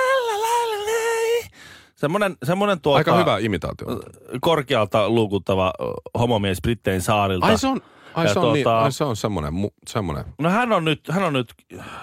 Semmonen, 2.05 2.37
semmonen 2.45 2.81
tuota, 2.81 2.99
Aika 2.99 3.17
hyvä 3.19 3.39
imitaatio. 3.39 3.87
korkealta 4.41 5.09
luukuttava 5.09 5.73
homomies 6.19 6.59
Brittein 6.63 7.01
saarilta. 7.03 7.47
Ai 7.47 7.59
se 7.59 7.67
on, 7.67 7.81
ai 8.15 8.27
Ja 8.27 8.33
se 8.33 8.39
on, 8.39 8.53
niin, 8.53 8.65
tuota- 8.65 8.81
ai 8.83 8.93
se 8.93 9.05
on 9.05 9.17
semmonen, 9.17 9.55
mu, 9.55 9.71
semmonen. 9.89 10.25
No 10.39 10.51
hän 10.51 10.73
on 10.73 10.85
nyt, 10.85 11.01
hän 11.11 11.23
on 11.23 11.33
nyt 11.33 11.55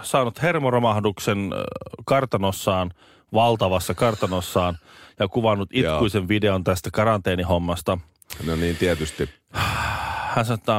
saanut 0.01 0.41
hermoromahduksen 0.41 1.49
kartanossaan, 2.05 2.91
valtavassa 3.33 3.93
kartanossaan, 3.93 4.77
ja 5.19 5.27
kuvannut 5.27 5.69
Joo. 5.73 5.93
itkuisen 5.93 6.27
videon 6.27 6.63
tästä 6.63 6.89
karanteenihommasta. 6.93 7.97
No 8.47 8.55
niin, 8.55 8.75
tietysti. 8.77 9.29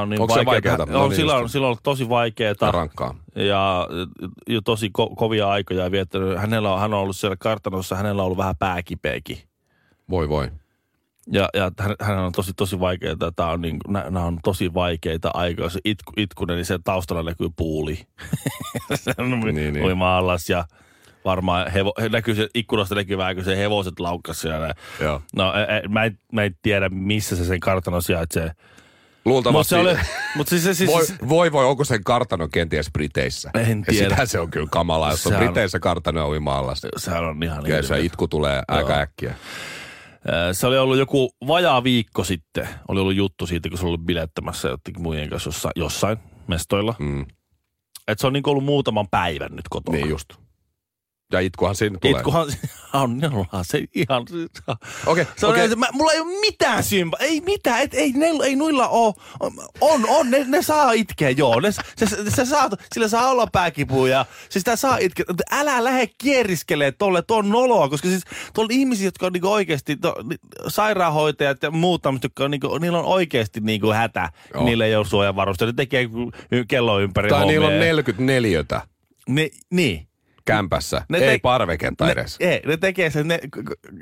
On 0.01 0.09
niin 0.09 0.21
Onko 0.21 0.33
se 0.33 0.45
vaikeeta. 0.45 0.77
vaikeeta? 0.77 0.91
No 0.97 1.03
on, 1.03 1.09
niin 1.09 1.15
sillä, 1.15 1.35
on, 1.35 1.49
sillä 1.49 1.65
on 1.65 1.67
ollut 1.69 1.83
tosi 1.83 2.09
vaikeeta 2.09 2.71
Rankkaa. 2.71 3.15
ja 3.35 3.87
jo 4.47 4.61
tosi 4.61 4.87
ko- 4.99 5.15
kovia 5.15 5.49
aikoja 5.49 5.91
viettänyt. 5.91 6.37
Hänellä 6.37 6.73
on, 6.73 6.79
hän 6.79 6.93
on 6.93 6.99
ollut 6.99 7.15
siellä 7.15 7.35
kartanossa, 7.39 7.95
hänellä 7.95 8.21
on 8.21 8.25
ollut 8.25 8.37
vähän 8.37 8.55
pääkipeäkin. 8.59 9.37
Voi 10.09 10.29
voi. 10.29 10.51
Ja, 11.31 11.49
ja 11.53 11.71
hän, 12.01 12.17
on 12.17 12.31
tosi, 12.31 12.53
tosi 12.53 12.79
vaikeita. 12.79 13.31
Tämä 13.31 13.49
on, 13.49 13.61
niin, 13.61 13.77
nämä 13.87 14.25
on 14.25 14.39
tosi 14.43 14.73
vaikeita 14.73 15.31
aikoja. 15.33 15.69
Se 15.69 15.79
itku, 15.85 16.11
itkunen, 16.17 16.55
niin 16.55 16.65
sen 16.65 16.83
taustalla 16.83 17.23
näkyy 17.23 17.49
puuli. 17.55 17.99
se 18.95 19.11
on 19.17 19.29
Niin, 19.39 19.55
niin, 19.55 19.73
niin. 19.73 19.85
uima-allas 19.85 20.49
ja 20.49 20.65
varmaan 21.25 21.71
hevo, 21.71 21.93
he- 22.01 22.09
näkyy 22.09 22.35
se 22.35 22.47
ikkunasta 22.55 22.95
näkyy 22.95 23.17
vähän, 23.17 23.35
kun 23.35 23.43
se 23.45 23.57
hevoset 23.57 23.99
laukkas 23.99 24.41
siellä. 24.41 24.73
Joo. 24.99 25.21
No, 25.35 25.53
e, 25.53 25.61
e, 25.77 25.87
mä, 25.87 26.03
en, 26.03 26.19
mä 26.31 26.43
en 26.43 26.55
tiedä, 26.61 26.89
missä 26.89 27.35
se 27.35 27.45
sen 27.45 27.59
kartano 27.59 28.01
sijaitsee. 28.01 28.51
Mutta 29.25 29.49
Luultavasti. 29.49 29.69
se 29.69 29.77
oli, 29.77 29.95
mut 30.35 30.47
siis, 30.47 30.63
se, 30.63 30.73
siis, 30.73 30.89
Voi, 30.89 31.05
voi, 31.29 31.51
voi, 31.51 31.65
onko 31.65 31.83
sen 31.83 32.03
kartano 32.03 32.47
kenties 32.47 32.89
Briteissä? 32.93 33.51
En 33.53 33.79
Ja 33.79 33.93
tiedä. 33.93 34.09
Sitä 34.09 34.25
se 34.25 34.39
on 34.39 34.51
kyllä 34.51 34.67
kamalaa, 34.71 35.11
jos 35.11 35.27
on 35.27 35.33
Briteissä 35.33 35.79
kartano 35.79 36.29
uimaalla. 36.29 36.73
sehän 36.97 37.23
on 37.25 37.43
ihan 37.43 37.67
Ja 37.67 37.83
se 37.83 37.99
itku 37.99 38.27
tulee 38.27 38.61
aika 38.67 38.99
äkkiä. 38.99 39.35
Se 40.51 40.67
oli 40.67 40.77
ollut 40.77 40.97
joku 40.97 41.31
vajaa 41.47 41.83
viikko 41.83 42.23
sitten. 42.23 42.69
Oli 42.87 42.99
ollut 42.99 43.15
juttu 43.15 43.47
siitä, 43.47 43.69
kun 43.69 43.77
se 43.77 43.83
oli 43.83 43.89
ollut 43.89 44.05
bilettämässä 44.05 44.67
jotenkin 44.67 45.03
muiden 45.03 45.29
kanssa 45.29 45.47
jossain, 45.47 45.71
jossain 45.75 46.17
mestoilla. 46.47 46.95
Mm. 46.99 47.25
Et 48.07 48.19
se 48.19 48.27
on 48.27 48.33
niin 48.33 48.49
ollut 48.49 48.63
muutaman 48.63 49.07
päivän 49.11 49.51
nyt 49.51 49.69
kotona. 49.69 49.97
Niin 49.97 50.09
just. 50.09 50.33
Ja 51.33 51.39
itkuhan 51.39 51.75
siinä 51.75 51.97
tulee. 52.01 52.17
Itkuhan 52.17 52.47
on, 52.93 53.19
onhan 53.33 53.65
se 53.65 53.83
ihan... 53.95 54.25
Okei, 55.05 55.25
Se 55.35 55.45
on, 55.45 55.51
okei. 55.51 55.69
se, 55.69 55.75
mä, 55.75 55.85
mulla 55.93 56.11
ei 56.11 56.19
ole 56.19 56.39
mitään 56.39 56.83
sympa, 56.83 57.17
ei 57.19 57.41
mitään, 57.41 57.81
et, 57.81 57.93
ei, 57.93 58.11
ne, 58.11 58.27
ei 58.43 58.55
nuilla 58.55 58.87
oo, 58.87 59.13
on, 59.81 60.09
on, 60.09 60.31
ne, 60.31 60.45
ne 60.47 60.61
saa 60.61 60.91
itkeä, 60.91 61.29
joo, 61.29 61.59
ne, 61.59 61.71
se, 61.71 61.81
se, 62.05 62.17
se 62.29 62.45
saa, 62.45 62.69
sillä 62.93 63.07
saa 63.07 63.29
olla 63.29 63.47
pääkipuja, 63.51 64.17
ja 64.17 64.25
se 64.49 64.59
sitä 64.59 64.75
saa 64.75 64.97
itkeä, 64.97 65.25
älä 65.51 65.83
lähde 65.83 66.07
kieriskelee 66.17 66.91
tolle, 66.91 67.21
tuo 67.21 67.37
on 67.37 67.49
noloa, 67.49 67.89
koska 67.89 68.07
siis 68.07 68.23
tuolla 68.53 68.69
ihmisiä, 68.71 69.07
jotka 69.07 69.25
on 69.25 69.33
niinku 69.33 69.51
oikeasti, 69.51 69.97
to, 69.97 70.15
ni- 70.23 70.35
sairaanhoitajat 70.67 71.63
ja 71.63 71.71
muut 71.71 72.01
tämmöiset, 72.01 72.23
jotka 72.23 72.43
on 72.43 72.51
niinku, 72.51 72.77
niillä 72.77 72.99
on 72.99 73.05
oikeasti 73.05 73.59
niinku 73.59 73.91
hätä, 73.91 74.29
Joo. 74.53 74.63
niillä 74.63 74.85
ei 74.85 74.95
ole 74.95 75.05
suojavarusteita, 75.05 75.71
ne 75.71 75.75
tekee 75.75 76.09
kello 76.67 76.99
ympäri 76.99 77.29
Tai 77.29 77.45
niillä 77.45 77.65
on 77.67 77.71
hommia. 77.73 77.85
44 77.85 78.65
ne, 79.27 79.49
niin. 79.69 80.07
Kämpässä, 80.45 81.01
Ne 81.09 81.17
ei 81.17 81.39
te- 81.39 82.05
Ne, 82.05 82.11
edes. 82.11 82.37
ei, 82.39 82.61
ne 82.65 82.77
tekee 82.77 83.09
sen 83.09 83.27
ne, 83.27 83.39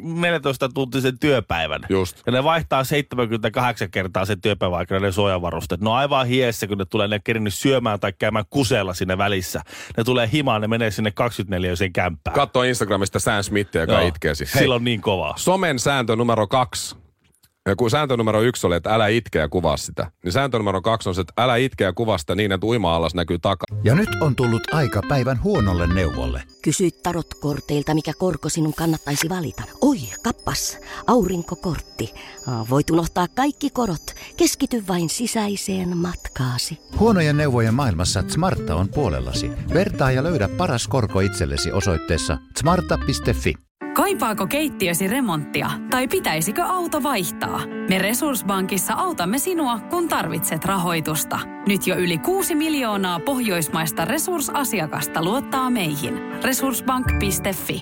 14-tuntisen 0.02 1.18
työpäivän. 1.20 1.82
Just. 1.90 2.22
Ja 2.26 2.32
ne 2.32 2.44
vaihtaa 2.44 2.84
78 2.84 3.92
kertaa 3.92 4.26
sen 4.26 4.42
työpäivän 4.42 4.78
aikana 4.80 5.00
ne 5.00 5.12
suojavarusteet. 5.12 5.82
Ne 5.82 5.90
on 5.90 5.96
aivan 5.96 6.28
hiessä, 6.28 6.68
kun 6.68 6.78
ne 6.78 6.86
tulee, 6.86 7.08
ne 7.08 7.20
kerinyt 7.20 7.54
syömään 7.54 8.00
tai 8.00 8.14
käymään 8.20 8.46
kuseella 8.50 8.94
sinne 8.94 9.18
välissä. 9.18 9.62
Ne 9.98 10.04
tulee 10.04 10.30
himaan, 10.34 10.62
ne 10.62 10.68
menee 10.68 10.92
sinne 10.92 11.12
24 11.12 11.76
sen 11.76 11.94
kämppään. 11.94 12.36
Katso 12.36 12.64
Instagramista 12.64 13.20
Sam 13.20 13.44
Smithia, 13.44 13.82
joka 13.82 13.94
Joo. 13.94 14.08
itkee 14.08 14.36
siis. 14.36 14.56
Hei, 14.56 14.62
Silloin 14.62 14.84
niin 14.84 15.02
kovaa. 15.02 15.34
somen 15.38 15.80
sääntö 15.80 16.16
numero 16.16 16.48
kaksi. 16.48 16.96
Ja 17.70 17.76
kun 17.76 17.90
sääntö 17.90 18.18
numero 18.18 18.42
yksi 18.42 18.68
oli, 18.68 18.76
että 18.76 18.96
älä 18.96 19.08
itke 19.08 19.40
ja 19.40 19.50
kuvaa 19.50 19.78
sitä, 19.78 20.12
niin 20.24 20.32
sääntö 20.32 20.58
numero 20.58 20.82
kaksi 20.82 21.10
on 21.10 21.16
se, 21.16 21.22
että 21.22 21.34
älä 21.38 21.56
itke 21.56 21.84
ja 21.84 21.94
kuvaa 21.94 22.18
sitä 22.18 22.36
niin, 22.36 22.52
että 22.52 22.68
uima-allas 22.68 23.16
näkyy 23.16 23.40
takaa. 23.40 23.78
Ja 23.84 23.96
nyt 23.96 24.10
on 24.22 24.36
tullut 24.36 24.74
aika 24.74 25.02
päivän 25.10 25.44
huonolle 25.44 25.88
neuvolle. 25.88 26.44
Kysy 26.62 26.90
tarotkorteilta, 27.04 27.94
mikä 27.94 28.12
korko 28.18 28.50
sinun 28.50 28.74
kannattaisi 28.74 29.30
valita. 29.30 29.64
Oi, 29.82 29.98
kappas, 30.24 30.78
aurinkokortti. 31.08 32.14
Voit 32.70 32.90
unohtaa 32.90 33.28
kaikki 33.36 33.70
korot. 33.70 34.14
Keskity 34.38 34.84
vain 34.88 35.10
sisäiseen 35.10 35.98
matkaasi. 35.98 36.80
Huonojen 37.00 37.38
neuvojen 37.38 37.74
maailmassa 37.74 38.24
Smarta 38.28 38.76
on 38.76 38.90
puolellasi. 38.90 39.52
Vertaa 39.74 40.12
ja 40.12 40.24
löydä 40.24 40.48
paras 40.48 40.88
korko 40.88 41.20
itsellesi 41.20 41.72
osoitteessa 41.72 42.38
smarta.fi. 42.60 43.71
Kaipaako 43.94 44.48
keittiösi 44.48 45.08
remonttia 45.08 45.72
tai 45.90 46.08
pitäisikö 46.08 46.64
auto 46.64 47.04
vaihtaa? 47.04 47.60
Me 47.90 47.98
Resurssbankissa 48.00 48.94
autamme 48.94 49.40
sinua, 49.40 49.80
kun 49.80 50.10
tarvitset 50.10 50.66
rahoitusta. 50.66 51.40
Nyt 51.68 51.88
jo 51.88 51.96
yli 51.96 52.18
6 52.18 52.56
miljoonaa 52.56 53.20
pohjoismaista 53.20 54.06
resursasiakasta 54.06 55.24
luottaa 55.24 55.70
meihin. 55.70 56.14
Resurssbank.fi 56.44 57.82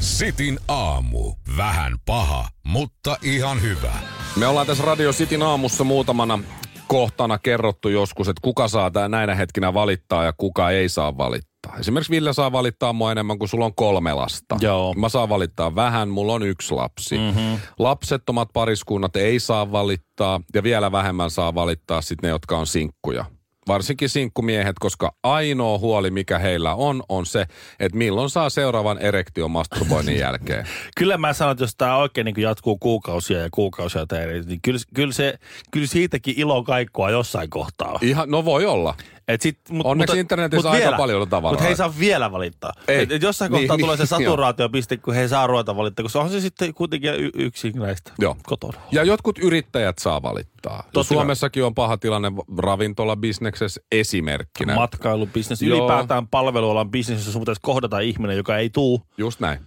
Sitin 0.00 0.58
aamu. 0.68 1.32
Vähän 1.56 1.92
paha, 2.06 2.48
mutta 2.66 3.16
ihan 3.22 3.62
hyvä. 3.62 3.92
Me 4.36 4.46
ollaan 4.46 4.66
tässä 4.66 4.84
Radio 4.84 5.12
Cityn 5.12 5.42
aamussa 5.42 5.84
muutamana 5.84 6.38
kohtana 6.86 7.38
kerrottu 7.38 7.88
joskus, 7.88 8.28
että 8.28 8.40
kuka 8.42 8.68
saa 8.68 8.90
tää 8.90 9.08
näinä 9.08 9.34
hetkinä 9.34 9.74
valittaa 9.74 10.24
ja 10.24 10.32
kuka 10.32 10.70
ei 10.70 10.88
saa 10.88 11.16
valittaa. 11.16 11.51
Esimerkiksi 11.78 12.10
Ville 12.10 12.32
saa 12.32 12.52
valittaa 12.52 12.92
mua 12.92 13.12
enemmän 13.12 13.38
kuin 13.38 13.48
sulla 13.48 13.64
on 13.64 13.74
kolme 13.74 14.14
lasta. 14.14 14.56
Joo. 14.60 14.94
Mä 14.94 15.08
saan 15.08 15.28
valittaa 15.28 15.74
vähän, 15.74 16.08
mulla 16.08 16.32
on 16.32 16.42
yksi 16.42 16.74
lapsi. 16.74 17.18
Mm-hmm. 17.18 17.58
Lapsettomat 17.78 18.48
pariskunnat 18.52 19.16
ei 19.16 19.40
saa 19.40 19.72
valittaa 19.72 20.40
ja 20.54 20.62
vielä 20.62 20.92
vähemmän 20.92 21.30
saa 21.30 21.54
valittaa 21.54 22.02
sitten 22.02 22.28
ne, 22.28 22.32
jotka 22.32 22.58
on 22.58 22.66
sinkkuja. 22.66 23.24
Varsinkin 23.68 24.08
sinkkumiehet, 24.08 24.78
koska 24.80 25.14
ainoa 25.22 25.78
huoli, 25.78 26.10
mikä 26.10 26.38
heillä 26.38 26.74
on, 26.74 27.02
on 27.08 27.26
se, 27.26 27.46
että 27.80 27.98
milloin 27.98 28.30
saa 28.30 28.50
seuraavan 28.50 28.98
erektion 28.98 29.50
masturboinnin 29.50 30.18
jälkeen. 30.24 30.66
Kyllä 30.96 31.18
mä 31.18 31.32
sanon, 31.32 31.52
että 31.52 31.64
jos 31.64 31.76
tämä 31.76 31.96
oikein 31.96 32.24
niin 32.24 32.34
jatkuu 32.42 32.78
kuukausia 32.78 33.38
ja 33.40 33.48
kuukausia 33.50 34.06
teille, 34.06 34.42
niin 34.46 34.60
kyllä, 34.62 34.78
kyllä, 34.94 35.12
se, 35.12 35.38
kyllä 35.70 35.86
siitäkin 35.86 36.34
ilo 36.36 36.62
kaikkoa 36.62 37.10
jossain 37.10 37.50
kohtaa. 37.50 37.98
Ihan, 38.02 38.30
no 38.30 38.44
voi 38.44 38.66
olla. 38.66 38.94
Et 39.28 39.40
sit, 39.40 39.58
mut, 39.70 39.86
Onneksi 39.86 40.18
internetissä 40.18 40.68
on 40.68 40.74
aika 40.74 40.96
paljon 40.96 41.28
tavaraa. 41.28 41.52
Mutta 41.52 41.64
he 41.64 41.68
ei 41.68 41.76
saa 41.76 41.94
vielä 41.98 42.32
valittaa. 42.32 42.72
Ei. 42.88 43.02
Et, 43.02 43.12
et 43.12 43.22
jossain 43.22 43.52
Niin, 43.52 43.60
kohtaa 43.60 43.76
niin, 43.76 43.84
tulee 43.84 43.96
se 43.96 44.06
saturaatiopiste, 44.16 44.96
kun 44.96 45.14
he 45.14 45.20
ei 45.20 45.28
saa 45.28 45.46
ruveta 45.46 45.76
valittaa, 45.76 46.02
koska 46.02 46.20
on 46.20 46.30
se 46.30 46.40
sitten 46.40 46.74
kuitenkin 46.74 47.14
y- 47.14 47.30
yksin 47.34 47.78
näistä 47.78 48.12
Joo. 48.18 48.36
kotona. 48.42 48.78
Ja 48.92 49.04
jotkut 49.04 49.38
yrittäjät 49.38 49.98
saa 49.98 50.22
valittaa. 50.22 50.82
Totta 50.92 51.14
Suomessakin 51.14 51.64
on 51.64 51.74
paha 51.74 51.96
tilanne 51.96 52.32
ravintolabisneksessä 52.58 53.80
esimerkkinä. 53.92 54.74
Matkailubisnes, 54.74 55.62
ylipäätään 55.62 56.28
palvelualan 56.28 56.90
bisnes, 56.90 57.18
jossa 57.18 57.32
sun 57.32 57.42
pitäisi 57.42 57.60
kohdata 57.64 57.98
ihminen, 57.98 58.36
joka 58.36 58.56
ei 58.56 58.70
tuu. 58.70 59.02
Just 59.18 59.40
näin. 59.40 59.60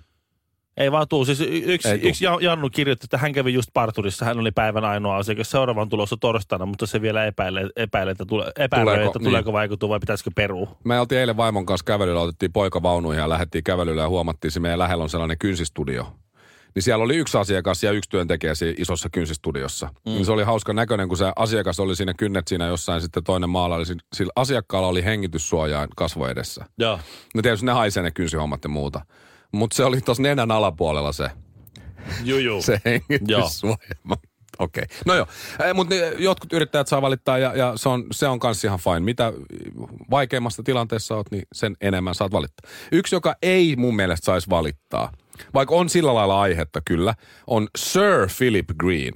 Ei 0.77 0.91
vaan 0.91 1.07
tuu. 1.07 1.25
Siis 1.25 1.41
yksi, 1.65 1.89
Ei 1.89 1.99
tuu. 1.99 2.09
yksi 2.09 2.25
Ja- 2.25 2.37
Jannu 2.41 2.69
kirjoitti, 2.69 3.05
että 3.05 3.17
hän 3.17 3.33
kävi 3.33 3.53
just 3.53 3.69
parturissa. 3.73 4.25
Hän 4.25 4.39
oli 4.39 4.51
päivän 4.51 4.85
ainoa 4.85 5.17
asiakas. 5.17 5.49
Seuraavan 5.51 5.89
tulossa 5.89 6.17
torstaina, 6.17 6.65
mutta 6.65 6.85
se 6.85 7.01
vielä 7.01 7.25
epäilee, 7.25 7.67
epäilee 7.75 8.11
että, 8.11 8.25
tule, 8.25 8.51
epäilee, 8.59 8.93
Tuleeko, 8.93 9.09
että 9.09 9.19
niin. 9.19 9.25
tuleeko 9.29 9.53
vaikutua 9.53 9.89
vai 9.89 9.99
pitäisikö 9.99 10.31
perua. 10.35 10.75
Me 10.83 10.99
oltiin 10.99 11.19
eilen 11.19 11.37
vaimon 11.37 11.65
kanssa 11.65 11.85
kävelyllä, 11.85 12.21
otettiin 12.21 12.53
poika 12.53 12.83
vaunuihin 12.83 13.21
ja 13.21 13.29
lähdettiin 13.29 13.63
kävelyllä 13.63 14.01
ja 14.01 14.09
huomattiin, 14.09 14.49
että 14.49 14.59
meidän 14.59 14.79
lähellä 14.79 15.03
on 15.03 15.09
sellainen 15.09 15.37
kynsistudio. 15.37 16.07
Niin 16.75 16.83
siellä 16.83 17.03
oli 17.03 17.15
yksi 17.15 17.37
asiakas 17.37 17.83
ja 17.83 17.91
yksi 17.91 18.09
työntekijä 18.09 18.55
siinä 18.55 18.75
isossa 18.77 19.09
kynsistudiossa. 19.09 19.85
Mm. 19.85 20.11
Niin 20.11 20.25
se 20.25 20.31
oli 20.31 20.43
hauska 20.43 20.73
näköinen, 20.73 21.07
kun 21.07 21.17
se 21.17 21.31
asiakas 21.35 21.79
oli 21.79 21.95
siinä 21.95 22.13
kynnet 22.13 22.47
siinä 22.47 22.67
jossain, 22.67 23.01
sitten 23.01 23.23
toinen 23.23 23.49
maalaili. 23.49 23.85
Sillä 24.15 24.31
asiakkaalla 24.35 24.87
oli 24.87 25.03
hengityssuojaan 25.05 25.87
kasvo 25.95 26.27
edessä. 26.27 26.65
Joo. 26.77 26.99
No 27.35 27.41
tietysti 27.41 27.65
ne 27.65 27.71
haisee 27.71 28.03
ne 28.03 28.11
kynsihommat 28.11 28.63
ja 28.63 28.69
muuta. 28.69 29.01
Mutta 29.55 29.75
se 29.75 29.85
oli 29.85 30.01
tuossa 30.01 30.23
nenän 30.23 30.51
alapuolella 30.51 31.11
se 31.11 31.29
Juu, 32.23 32.39
juu. 32.39 32.61
se 32.61 32.81
hengityssuojama. 32.85 34.15
Okei. 34.59 34.83
Okay. 34.83 34.97
No 35.05 35.15
joo, 35.15 35.27
mutta 35.73 35.95
jotkut 36.17 36.53
yrittäjät 36.53 36.87
saa 36.87 37.01
valittaa 37.01 37.37
ja, 37.37 37.55
ja 37.55 37.73
se 37.75 37.89
on, 37.89 38.05
se 38.11 38.27
on 38.27 38.39
kans 38.39 38.63
ihan 38.63 38.79
fine. 38.79 38.99
Mitä 38.99 39.33
vaikeimmasta 40.11 40.63
tilanteessa 40.63 41.15
oot, 41.15 41.31
niin 41.31 41.43
sen 41.53 41.77
enemmän 41.81 42.15
saat 42.15 42.31
valittaa. 42.31 42.71
Yksi, 42.91 43.15
joka 43.15 43.35
ei 43.41 43.75
mun 43.75 43.95
mielestä 43.95 44.25
saisi 44.25 44.49
valittaa, 44.49 45.11
vaikka 45.53 45.75
on 45.75 45.89
sillä 45.89 46.13
lailla 46.13 46.41
aihetta 46.41 46.81
kyllä, 46.85 47.15
on 47.47 47.67
Sir 47.77 48.27
Philip 48.37 48.69
Green. 48.79 49.13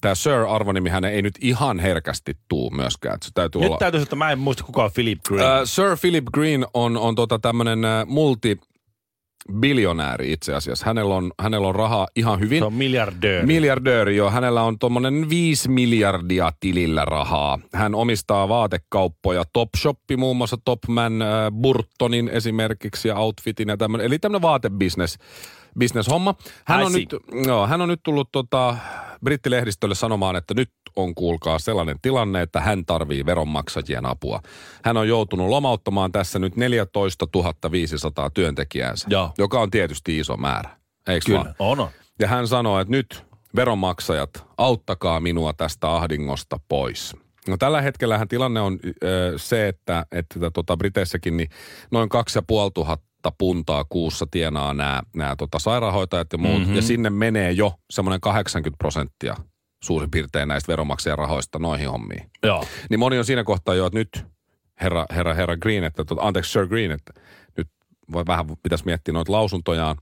Tämä 0.00 0.14
Sir-arvonimi 0.14 0.90
hän 0.90 1.04
ei 1.04 1.22
nyt 1.22 1.34
ihan 1.40 1.78
herkästi 1.78 2.36
tuu 2.48 2.70
myöskään. 2.70 3.18
Se 3.22 3.30
täytyy 3.34 3.60
Nyt 3.60 3.68
olla... 3.68 3.78
täytyy 3.78 3.98
sanoa, 3.98 4.02
että 4.02 4.16
mä 4.16 4.30
en 4.30 4.38
muista 4.38 4.64
kuka 4.64 4.84
on 4.84 4.90
Philip 4.94 5.22
Green. 5.22 5.52
Äh, 5.52 5.60
Sir 5.64 5.96
Philip 6.00 6.24
Green 6.24 6.66
on, 6.74 6.96
on 6.96 7.14
tota 7.14 7.38
tämmöinen 7.38 7.84
äh, 7.84 8.06
multi 8.06 8.60
biljonääri 9.52 10.32
itse 10.32 10.54
asiassa. 10.54 10.86
Hänellä 10.86 11.14
on, 11.14 11.32
hänellä 11.40 11.68
on 11.68 11.74
rahaa 11.74 12.08
ihan 12.16 12.40
hyvin. 12.40 12.58
se 12.58 12.64
on 12.64 12.72
miljardööri. 12.74 13.46
Miljardööri, 13.46 14.16
joo. 14.16 14.30
Hänellä 14.30 14.62
on 14.62 14.78
tuommoinen 14.78 15.30
5 15.30 15.68
miljardia 15.68 16.52
tilillä 16.60 17.04
rahaa. 17.04 17.58
Hän 17.74 17.94
omistaa 17.94 18.48
vaatekauppoja. 18.48 19.44
Topshoppi 19.52 20.16
muun 20.16 20.36
muassa 20.36 20.56
Topman, 20.64 21.22
äh, 21.22 21.28
Burtonin 21.60 22.28
esimerkiksi 22.28 23.08
ja 23.08 23.16
Outfitin 23.16 23.68
ja 23.68 23.76
tämmöinen. 23.76 24.06
Eli 24.06 24.18
tämmöinen 24.18 24.42
vaatebisnes. 24.42 25.18
Business 25.78 26.10
homma. 26.10 26.34
Hän 26.64 26.80
I 26.80 26.84
on, 26.84 26.92
see. 26.92 27.00
nyt, 27.00 27.46
joo, 27.46 27.66
hän 27.66 27.80
on 27.80 27.88
nyt 27.88 28.00
tullut 28.02 28.28
tota, 28.32 28.76
brittilehdistölle 29.24 29.94
sanomaan, 29.94 30.36
että 30.36 30.54
nyt 30.54 30.70
on 30.96 31.14
kuulkaa 31.14 31.58
sellainen 31.58 31.96
tilanne, 32.02 32.42
että 32.42 32.60
hän 32.60 32.86
tarvii 32.86 33.26
veronmaksajien 33.26 34.06
apua. 34.06 34.40
Hän 34.84 34.96
on 34.96 35.08
joutunut 35.08 35.48
lomauttamaan 35.48 36.12
tässä 36.12 36.38
nyt 36.38 36.56
14 36.56 37.26
500 37.70 38.30
työntekijäänsä, 38.30 39.06
Joo. 39.10 39.30
joka 39.38 39.60
on 39.60 39.70
tietysti 39.70 40.18
iso 40.18 40.36
määrä. 40.36 40.70
Eikö 41.08 41.26
Kyllä, 41.26 41.54
vaan? 41.58 41.80
on. 41.80 41.88
Ja 42.18 42.28
hän 42.28 42.48
sanoi, 42.48 42.82
että 42.82 42.90
nyt 42.90 43.24
veronmaksajat, 43.56 44.30
auttakaa 44.58 45.20
minua 45.20 45.52
tästä 45.52 45.94
ahdingosta 45.94 46.60
pois. 46.68 47.16
No 47.48 47.56
tällä 47.56 47.80
hetkellähän 47.80 48.28
tilanne 48.28 48.60
on 48.60 48.78
ö, 49.04 49.32
se, 49.36 49.68
että, 49.68 50.06
että 50.12 50.50
tota 50.50 50.76
Briteissäkin 50.76 51.36
niin 51.36 51.48
noin 51.90 52.08
2500 52.08 52.96
puntaa 53.38 53.84
kuussa 53.84 54.26
tienaa 54.30 54.74
nämä, 54.74 55.02
nämä 55.16 55.36
tota 55.36 55.58
sairaanhoitajat 55.58 56.32
ja 56.32 56.38
muut. 56.38 56.58
Mm-hmm. 56.58 56.76
Ja 56.76 56.82
sinne 56.82 57.10
menee 57.10 57.52
jo 57.52 57.72
semmoinen 57.90 58.20
80 58.20 58.78
prosenttia 58.78 59.34
suurin 59.84 60.10
piirtein 60.10 60.48
näistä 60.48 60.72
veronmaksajan 60.72 61.18
rahoista 61.18 61.58
noihin 61.58 61.90
hommiin. 61.90 62.30
Joo. 62.42 62.64
Niin 62.90 63.00
moni 63.00 63.18
on 63.18 63.24
siinä 63.24 63.44
kohtaa 63.44 63.74
jo, 63.74 63.86
että 63.86 63.98
nyt 63.98 64.26
herra, 64.80 65.06
herra, 65.10 65.34
herra 65.34 65.56
Green, 65.56 65.84
että, 65.84 66.04
tota, 66.04 66.22
anteeksi 66.22 66.52
Sir 66.52 66.66
Green, 66.66 66.90
että 66.90 67.12
nyt 67.56 67.68
voi 68.12 68.24
vähän 68.26 68.46
pitäisi 68.62 68.84
miettiä 68.84 69.14
noita 69.14 69.32
lausuntojaan. 69.32 69.96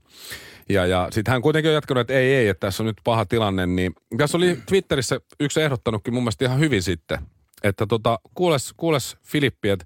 Ja, 0.69 0.85
ja 0.85 1.07
sitten 1.11 1.31
hän 1.31 1.41
kuitenkin 1.41 1.69
on 1.69 1.75
jatkanut, 1.75 2.01
että 2.01 2.13
ei, 2.13 2.35
ei, 2.35 2.47
että 2.47 2.67
tässä 2.67 2.83
on 2.83 2.87
nyt 2.87 3.01
paha 3.03 3.25
tilanne. 3.25 3.65
Niin 3.65 3.93
tässä 4.17 4.37
oli 4.37 4.59
Twitterissä 4.65 5.19
yksi 5.39 5.61
ehdottanutkin 5.61 6.13
mun 6.13 6.23
mielestä 6.23 6.45
ihan 6.45 6.59
hyvin 6.59 6.83
sitten, 6.83 7.19
että 7.63 7.85
tota, 7.87 8.19
kuules, 8.33 8.73
kuules 8.77 9.17
Filippi, 9.21 9.69
että 9.69 9.85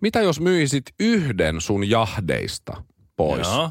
mitä 0.00 0.20
jos 0.20 0.40
myisit 0.40 0.84
yhden 1.00 1.60
sun 1.60 1.90
jahdeista 1.90 2.82
pois? 3.16 3.48
Joo. 3.48 3.70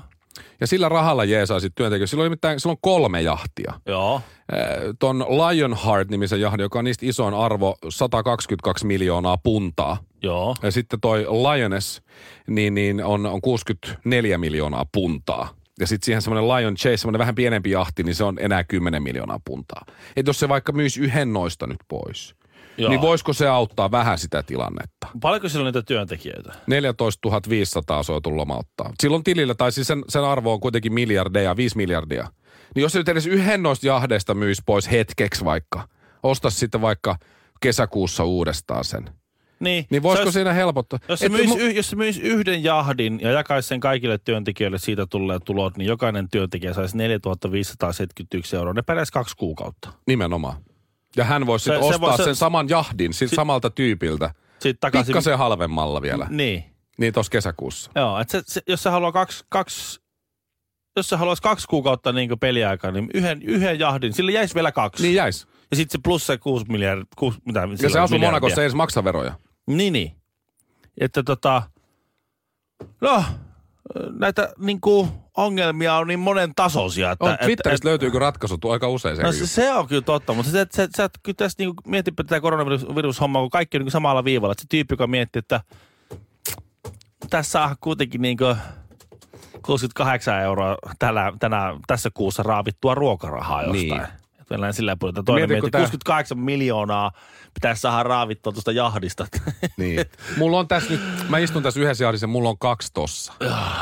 Ja 0.59 0.67
sillä 0.67 0.89
rahalla 0.89 1.25
jeesaisit 1.25 1.75
työntekijöitä. 1.75 2.09
Silloin 2.09 2.25
nimittäin 2.25 2.59
silloin 2.59 2.79
kolme 2.81 3.21
jahtia. 3.21 3.73
Joo. 3.85 4.21
Ton 4.99 5.19
Lionheart-nimisen 5.19 6.41
jahdin, 6.41 6.63
joka 6.63 6.79
on 6.79 6.85
niistä 6.85 7.05
isoin 7.05 7.33
arvo, 7.33 7.75
122 7.89 8.85
miljoonaa 8.85 9.37
puntaa. 9.37 9.97
Joo. 10.23 10.55
Ja 10.61 10.71
sitten 10.71 10.99
toi 10.99 11.25
Lioness, 11.25 12.01
niin, 12.47 12.73
niin 12.73 13.05
on, 13.05 13.25
on 13.25 13.41
64 13.41 14.37
miljoonaa 14.37 14.85
puntaa. 14.91 15.49
Ja 15.79 15.87
sitten 15.87 16.05
siihen 16.05 16.21
semmoinen 16.21 16.49
Lion 16.49 16.75
Chase, 16.75 16.97
semmoinen 16.97 17.19
vähän 17.19 17.35
pienempi 17.35 17.71
jahti, 17.71 18.03
niin 18.03 18.15
se 18.15 18.23
on 18.23 18.37
enää 18.39 18.63
10 18.63 19.03
miljoonaa 19.03 19.39
puntaa. 19.45 19.85
Et 20.15 20.27
jos 20.27 20.39
se 20.39 20.49
vaikka 20.49 20.71
myisi 20.71 20.99
yhden 20.99 21.33
noista 21.33 21.67
nyt 21.67 21.77
pois, 21.87 22.35
Joo. 22.77 22.89
niin 22.89 23.01
voisiko 23.01 23.33
se 23.33 23.47
auttaa 23.47 23.91
vähän 23.91 24.17
sitä 24.17 24.43
tilannetta? 24.43 25.07
Paljonko 25.21 25.49
siellä 25.49 25.67
on 25.67 25.73
niitä 25.73 25.85
työntekijöitä? 25.87 26.53
14 26.67 27.41
500 27.49 28.03
se 28.03 28.11
on 28.11 28.21
tullut 28.21 28.37
lomauttaa. 28.37 28.91
Silloin 29.01 29.23
tilillä, 29.23 29.55
tai 29.55 29.71
siis 29.71 29.87
sen, 29.87 30.03
sen 30.09 30.23
arvo 30.23 30.53
on 30.53 30.59
kuitenkin 30.59 30.93
miljardeja, 30.93 31.55
5 31.57 31.77
miljardia. 31.77 32.27
Niin 32.75 32.81
jos 32.81 32.91
se 32.91 32.97
nyt 32.99 33.09
edes 33.09 33.27
yhden 33.27 33.63
noista 33.63 33.87
jahdeista 33.87 34.33
myisi 34.33 34.61
pois 34.65 34.91
hetkeksi 34.91 35.45
vaikka, 35.45 35.87
ostaisi 36.23 36.57
sitten 36.57 36.81
vaikka 36.81 37.15
kesäkuussa 37.59 38.23
uudestaan 38.23 38.83
sen. 38.83 39.09
Niin. 39.59 39.85
Niin 39.89 40.03
voisiko 40.03 40.21
se 40.23 40.27
olisi- 40.27 40.33
siinä 40.33 40.53
helpottaa? 40.53 40.99
Jos 41.09 41.19
se, 41.19 41.29
myisi, 41.29 41.53
mu- 41.53 41.59
y- 41.61 41.71
jos 41.71 41.89
se 41.89 41.95
myisi 41.95 42.21
yhden 42.21 42.63
jahdin 42.63 43.19
ja 43.21 43.31
jakaisi 43.31 43.67
sen 43.67 43.79
kaikille 43.79 44.17
työntekijöille 44.17 44.77
siitä 44.77 45.05
tulleet 45.05 45.43
tulot, 45.45 45.77
niin 45.77 45.87
jokainen 45.87 46.29
työntekijä 46.29 46.73
saisi 46.73 46.97
4571 46.97 48.55
euroa. 48.55 48.73
Ne 48.73 48.81
pärjäisi 48.81 49.11
kaksi 49.11 49.35
kuukautta. 49.37 49.89
Nimenomaan. 50.07 50.55
Ja 51.15 51.23
hän 51.23 51.45
voisi 51.45 51.63
Se- 51.63 51.67
sitten 51.71 51.83
se 51.89 51.95
ostaa 51.95 52.09
voi- 52.09 52.17
se- 52.17 52.23
sen 52.23 52.35
saman 52.35 52.69
jahdin 52.69 53.13
siltä 53.13 53.29
si- 53.29 53.35
samalta 53.35 53.69
tyypiltä. 53.69 54.33
Sitten 54.59 54.77
takaisin... 54.79 55.05
Pikkasen 55.07 55.37
halvemmalla 55.37 56.01
vielä. 56.01 56.27
Niin. 56.29 56.63
Niin 56.97 57.13
tuossa 57.13 57.29
kesäkuussa. 57.29 57.91
Joo, 57.95 58.19
että 58.19 58.31
se, 58.31 58.43
se, 58.45 58.61
jos 58.67 58.83
se 58.83 58.89
haluaa 58.89 59.11
kaksi, 59.11 59.45
kaksi 59.49 59.99
jos 60.95 61.09
se 61.09 61.15
haluaisi 61.15 61.41
kaksi 61.41 61.67
kuukautta 61.67 62.11
niin 62.11 62.39
peliaikaa, 62.39 62.91
niin 62.91 63.09
yhden, 63.13 63.41
yhden 63.41 63.79
jahdin, 63.79 64.13
sille 64.13 64.31
jäisi 64.31 64.55
vielä 64.55 64.71
kaksi. 64.71 65.03
Niin 65.03 65.15
jäis. 65.15 65.47
Ja 65.71 65.77
sitten 65.77 65.99
se 65.99 66.01
plus 66.03 66.27
se 66.27 66.37
kuusi 66.37 66.65
miljardia, 66.69 67.05
kuusi, 67.17 67.39
mitä 67.45 67.59
Ja 67.59 67.77
sillä 67.77 67.89
se 67.89 67.99
asuu. 67.99 68.19
Monakossa, 68.19 68.61
ei 68.61 68.65
edes 68.65 68.75
maksa 68.75 69.03
veroja. 69.03 69.33
Niin, 69.67 69.93
niin. 69.93 70.11
Että 71.01 71.23
tota, 71.23 71.63
no, 73.01 73.23
näitä 74.19 74.53
niinku 74.57 75.07
ongelmia 75.37 75.95
on 75.95 76.07
niin 76.07 76.19
monen 76.19 76.51
tasoisia. 76.55 77.11
Että, 77.11 77.25
On, 77.25 77.37
Twitteristä 77.43 77.87
löytyykö 77.87 78.19
ratkaisu 78.19 78.57
tuo 78.57 78.71
aika 78.71 78.87
usein 78.87 79.15
se 79.15 79.23
No 79.23 79.31
se, 79.31 79.47
se 79.47 79.73
on 79.73 79.87
kyllä 79.87 80.01
totta, 80.01 80.33
mutta 80.33 80.51
se, 80.51 80.67
se, 80.71 80.87
sä 80.97 81.03
et 81.03 81.11
kyllä 81.23 81.35
tässä 81.35 81.55
niinku, 81.59 81.75
mietipä 81.87 82.23
tätä 82.23 82.41
koronavirushommaa, 82.41 83.41
kun 83.41 83.49
kaikki 83.49 83.77
on 83.77 83.79
niinku 83.79 83.91
samalla 83.91 84.23
viivalla. 84.23 84.51
Että 84.51 84.61
se 84.61 84.67
tyyppi, 84.69 84.93
joka 84.93 85.07
miettii, 85.07 85.39
että 85.39 85.61
tässä 87.29 87.51
saa 87.51 87.75
kuitenkin 87.81 88.21
niinku 88.21 88.55
68 89.61 90.41
euroa 90.41 90.77
tällä, 90.99 91.33
tänä, 91.39 91.73
tässä 91.87 92.09
kuussa 92.13 92.43
raavittua 92.43 92.95
ruokarahaa 92.95 93.63
jostain. 93.63 93.89
Niin. 93.89 94.26
Mennään 94.49 94.73
sillä 94.73 94.95
puolella. 94.99 95.23
Toinen 95.23 95.49
Mieti, 95.49 95.61
kun 95.61 95.65
miettii, 95.65 95.71
tää- 95.71 95.81
68 95.81 96.39
miljoonaa 96.39 97.11
pitäisi 97.53 97.81
saada 97.81 98.03
raavittua 98.03 98.51
tuosta 98.53 98.71
jahdista. 98.71 99.27
Niin. 99.77 100.05
Mulla 100.37 100.59
on 100.59 100.67
tässä 100.67 100.89
nyt, 100.89 101.01
mä 101.29 101.37
istun 101.37 101.63
tässä 101.63 101.79
yhdessä 101.79 102.03
jahdissa 102.03 102.23
ja 102.23 102.27
mulla 102.27 102.49
on 102.49 102.57
kaksi 102.57 102.93
tossa. 102.93 103.33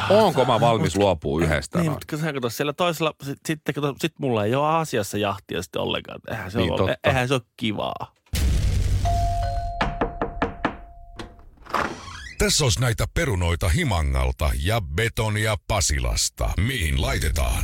Onko 0.09 0.45
mä 0.45 0.59
valmis 0.59 0.95
luopua 0.95 1.41
yhdestä? 1.41 1.79
Niin, 1.79 1.91
mutta 1.91 2.17
sä 2.17 2.33
katsot, 2.33 2.53
siellä 2.53 2.73
toisella, 2.73 3.13
sit, 3.23 3.37
sitten 3.45 3.75
kato, 3.75 3.95
sit 3.99 4.13
mulla 4.19 4.45
ei 4.45 4.55
ole 4.55 4.67
Aasiassa 4.67 5.17
jahtia 5.17 5.61
sitten 5.61 5.81
ollenkaan. 5.81 6.19
Eihän 6.29 6.51
se, 6.51 6.57
Niin, 6.57 6.71
ole, 6.71 6.77
totta. 6.77 6.95
eihän 7.09 7.27
se 7.27 7.33
ole 7.33 7.41
kivaa. 7.57 8.11
Tässä 12.37 12.63
olisi 12.63 12.81
näitä 12.81 13.05
perunoita 13.13 13.69
Himangalta 13.69 14.49
ja 14.63 14.81
betonia 14.95 15.55
Pasilasta. 15.67 16.49
Mihin 16.57 17.01
laitetaan? 17.01 17.63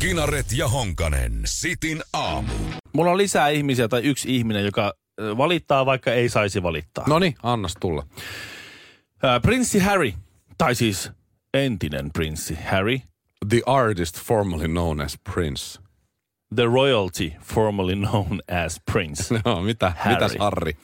Kinaret 0.00 0.46
ja 0.56 0.68
Honkanen, 0.68 1.40
Sitin 1.44 2.02
aamu. 2.12 2.52
Mulla 2.92 3.10
on 3.10 3.18
lisää 3.18 3.48
ihmisiä 3.48 3.88
tai 3.88 4.00
yksi 4.02 4.36
ihminen, 4.36 4.64
joka 4.64 4.92
valittaa, 5.36 5.86
vaikka 5.86 6.12
ei 6.12 6.28
saisi 6.28 6.62
valittaa. 6.62 7.04
No 7.08 7.18
niin, 7.18 7.34
annas 7.42 7.74
tulla. 7.80 8.06
Ää, 9.22 9.40
Prinssi 9.40 9.78
Harry, 9.78 10.12
tai 10.58 10.74
siis 10.74 11.10
entinen 11.54 12.10
prinssi 12.12 12.58
Harry, 12.70 12.98
The 13.48 13.60
artist 13.66 14.20
formerly 14.20 14.68
known 14.68 15.00
as 15.00 15.18
Prince. 15.34 15.80
the 16.54 16.64
royalty 16.64 17.32
formerly 17.44 17.94
known 17.96 18.40
as 18.64 18.80
Prince. 18.92 19.34
No, 19.44 19.62
mitä, 19.62 19.92
Harry. 19.98 20.14
mitäs 20.14 20.36
Harri? 20.38 20.76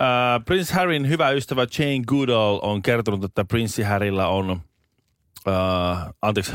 Ää, 0.00 0.40
Prince 0.40 0.74
Harryn 0.74 1.08
hyvä 1.08 1.30
ystävä 1.30 1.66
Jane 1.78 2.02
Goodall 2.06 2.58
on 2.62 2.82
kertonut, 2.82 3.24
että 3.24 3.44
prinssi 3.44 3.82
Harryllä 3.82 4.28
on, 4.28 4.60
ää, 5.46 6.10
anteeksi, 6.22 6.52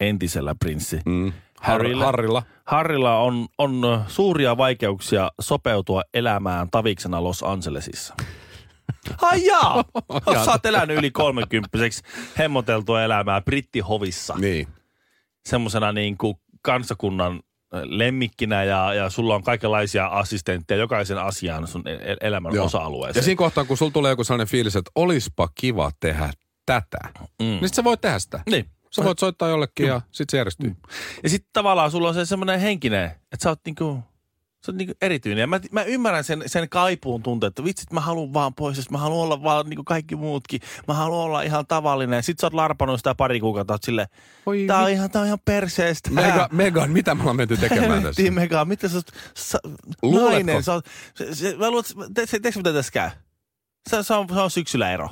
entisellä 0.00 0.54
prinssi 0.54 1.00
Mm. 1.06 1.32
Har- 1.64 1.72
Harryllä. 1.72 2.04
Harrilla. 2.04 2.42
Harrilla 2.66 3.18
on, 3.18 3.46
on 3.58 4.04
suuria 4.08 4.56
vaikeuksia 4.56 5.30
sopeutua 5.40 6.02
elämään 6.14 6.68
taviksena 6.70 7.24
Los 7.24 7.42
Angelesissa. 7.42 8.14
Ai 9.22 9.46
jaa! 9.50 9.84
Sä 10.44 10.50
oot 10.52 10.66
elänyt 10.66 10.98
yli 10.98 11.10
kolmekymppiseksi 11.10 12.02
hemmoteltua 12.38 13.02
elämää 13.02 13.40
brittihovissa. 13.40 14.34
Niin. 14.38 14.68
Semmoisena 15.46 15.92
niin 15.92 16.18
kuin 16.18 16.34
kansakunnan 16.62 17.40
lemmikkinä 17.84 18.64
ja, 18.64 18.94
ja 18.94 19.10
sulla 19.10 19.34
on 19.34 19.42
kaikenlaisia 19.42 20.06
assistentteja 20.06 20.80
jokaisen 20.80 21.18
asian 21.18 21.66
sun 21.68 21.88
e- 21.88 21.92
e- 22.12 22.16
elämän 22.20 22.54
Joo. 22.54 22.64
osa-alueeseen. 22.64 23.20
Ja 23.20 23.24
siinä 23.24 23.38
kohtaa, 23.38 23.64
kun 23.64 23.76
sulla 23.76 23.92
tulee 23.92 24.12
joku 24.12 24.24
sellainen 24.24 24.46
fiilis, 24.48 24.76
että 24.76 24.90
olispa 24.94 25.48
kiva 25.54 25.90
tehdä 26.00 26.30
tätä, 26.66 26.98
Mm. 27.18 27.26
niin 27.46 27.68
sit 27.68 27.74
sä 27.74 27.84
voit 27.84 28.00
tehdä 28.00 28.18
sitä. 28.18 28.40
Niin. 28.50 28.64
Sä 28.96 29.04
voit 29.04 29.18
soittaa 29.18 29.48
jollekin 29.48 29.86
ja 29.86 30.00
sit 30.12 30.30
se 30.30 30.36
järjestyy. 30.36 30.76
Ja 31.22 31.28
sitten 31.28 31.50
tavallaan 31.52 31.90
sulla 31.90 32.08
on 32.08 32.14
se 32.14 32.26
semmoinen 32.26 32.60
henkinen, 32.60 33.04
että 33.04 33.42
sä 33.42 33.48
oot 33.48 33.60
niinku, 33.66 34.02
sä 34.66 34.72
oot 34.72 34.76
niinku 34.76 34.94
erityinen. 35.02 35.40
Ja 35.40 35.46
mä, 35.46 35.60
mä 35.70 35.82
ymmärrän 35.82 36.24
sen, 36.24 36.42
sen 36.46 36.68
kaipuun 36.68 37.22
tunteen, 37.22 37.48
että 37.48 37.64
vitsit 37.64 37.92
mä 37.92 38.00
haluan 38.00 38.32
vaan 38.34 38.54
pois, 38.54 38.78
että 38.78 38.92
mä 38.92 38.98
haluan 38.98 39.20
olla 39.24 39.42
vaan 39.42 39.66
niinku 39.66 39.84
kaikki 39.84 40.16
muutkin. 40.16 40.60
Mä 40.88 40.94
haluan 40.94 41.20
olla 41.20 41.42
ihan 41.42 41.66
tavallinen. 41.66 42.22
Sitten 42.22 42.40
sä 42.40 42.46
oot 42.46 42.54
larpannut 42.54 43.00
sitä 43.00 43.14
pari 43.14 43.40
kuukautta, 43.40 43.74
oot 43.74 43.82
silleen, 43.82 44.08
Oi 44.46 44.64
tää 44.66 44.78
on 44.82 44.90
ihan, 44.90 45.10
tää 45.10 45.20
on 45.22 45.26
ihan 45.26 45.38
perseestä. 45.44 46.10
Mega, 46.10 46.48
Megan, 46.52 46.90
mitä 46.90 47.14
me 47.14 47.20
ollaan 47.20 47.36
menty 47.36 47.56
tekemään 47.56 47.82
tässä? 47.82 47.96
Helvettiin 47.98 48.34
Mega, 48.34 48.64
mitä 48.64 48.88
sä, 48.88 48.98
oot- 48.98 49.14
sä 49.36 49.58
Luuletko? 50.02 50.30
nainen, 50.30 50.62
sä 50.62 50.72
oot, 50.72 50.84
se, 51.14 51.34
se, 51.34 51.56
mä 51.56 51.70
luulen, 51.70 51.84
että- 51.90 52.14
te, 52.14 52.26
se, 52.26 52.40
teekö 52.40 52.58
mitä 52.58 52.72
tässä 52.72 52.92
käy? 52.92 53.10
Se, 53.90 54.02
se, 54.02 54.14
on, 54.14 54.26
se 54.28 54.40
on 54.40 54.50
syksyllä 54.50 54.90
ero. 54.92 55.08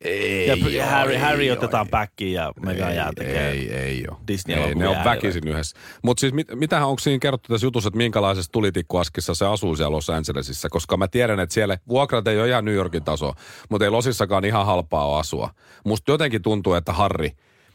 Ei 0.00 0.46
Ja 0.48 0.84
oo, 0.84 0.90
Harry, 0.90 1.12
ei 1.12 1.18
Harry 1.18 1.50
oo, 1.50 1.56
otetaan 1.56 1.88
backiin 1.88 2.32
ja 2.32 2.52
Mega 2.62 2.90
jää 2.90 3.12
tekee. 3.16 3.50
Ei, 3.50 3.72
ei 3.72 4.04
ole. 4.08 4.16
Disney 4.28 4.56
ei, 4.56 4.74
ne 4.74 4.88
on 4.88 5.04
väkisin 5.04 5.48
yhdessä. 5.48 5.78
Mutta 6.02 6.20
siis 6.20 6.32
mit, 6.32 6.46
mitähän 6.54 6.88
onko 6.88 6.98
siinä 6.98 7.18
kerrottu 7.18 7.52
tässä 7.52 7.66
jutussa, 7.66 7.88
että 7.88 7.96
minkälaisessa 7.96 8.52
tulitikkuaskissa 8.52 9.34
se 9.34 9.46
asuu 9.46 9.76
siellä 9.76 9.92
Los 9.92 10.10
Angelesissa? 10.10 10.68
Koska 10.68 10.96
mä 10.96 11.08
tiedän, 11.08 11.40
että 11.40 11.54
siellä 11.54 11.78
vuokrat 11.88 12.28
ei 12.28 12.40
ole 12.40 12.48
ihan 12.48 12.64
New 12.64 12.74
Yorkin 12.74 13.04
taso, 13.04 13.32
mutta 13.68 13.84
ei 13.84 13.90
Losissakaan 13.90 14.44
ihan 14.44 14.66
halpaa 14.66 15.08
ole 15.08 15.20
asua. 15.20 15.50
Musta 15.84 16.12
jotenkin 16.12 16.42
tuntuu, 16.42 16.74
että 16.74 16.92
Harry 16.92 17.30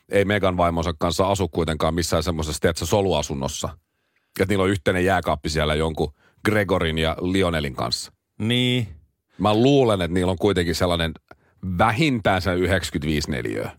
ei 0.10 0.26
Megan 0.26 0.58
vaimonsa 0.58 0.94
kanssa 1.00 1.28
asu 1.28 1.48
kuitenkaan 1.48 1.96
missään 1.96 2.24
semmoisessa, 2.24 2.60
tiedätkö, 2.60 2.86
soluasunnossa. 2.86 3.70
Että 4.40 4.52
niillä 4.52 4.64
on 4.64 4.70
yhteinen 4.70 5.06
jääkaappi 5.06 5.50
siellä 5.50 5.76
jonkun 5.76 6.14
Gregorin 6.46 6.98
ja 6.98 7.18
Lionelin 7.22 7.76
kanssa. 7.76 8.12
Niin. 8.40 8.88
Mä 9.38 9.54
luulen, 9.54 10.02
että 10.02 10.14
niillä 10.14 10.32
on 10.32 10.38
kuitenkin 10.38 10.76
sellainen 10.76 11.12
vähintään 11.78 12.42
se 12.42 12.54
95 12.54 13.32
neliöä. 13.32 13.72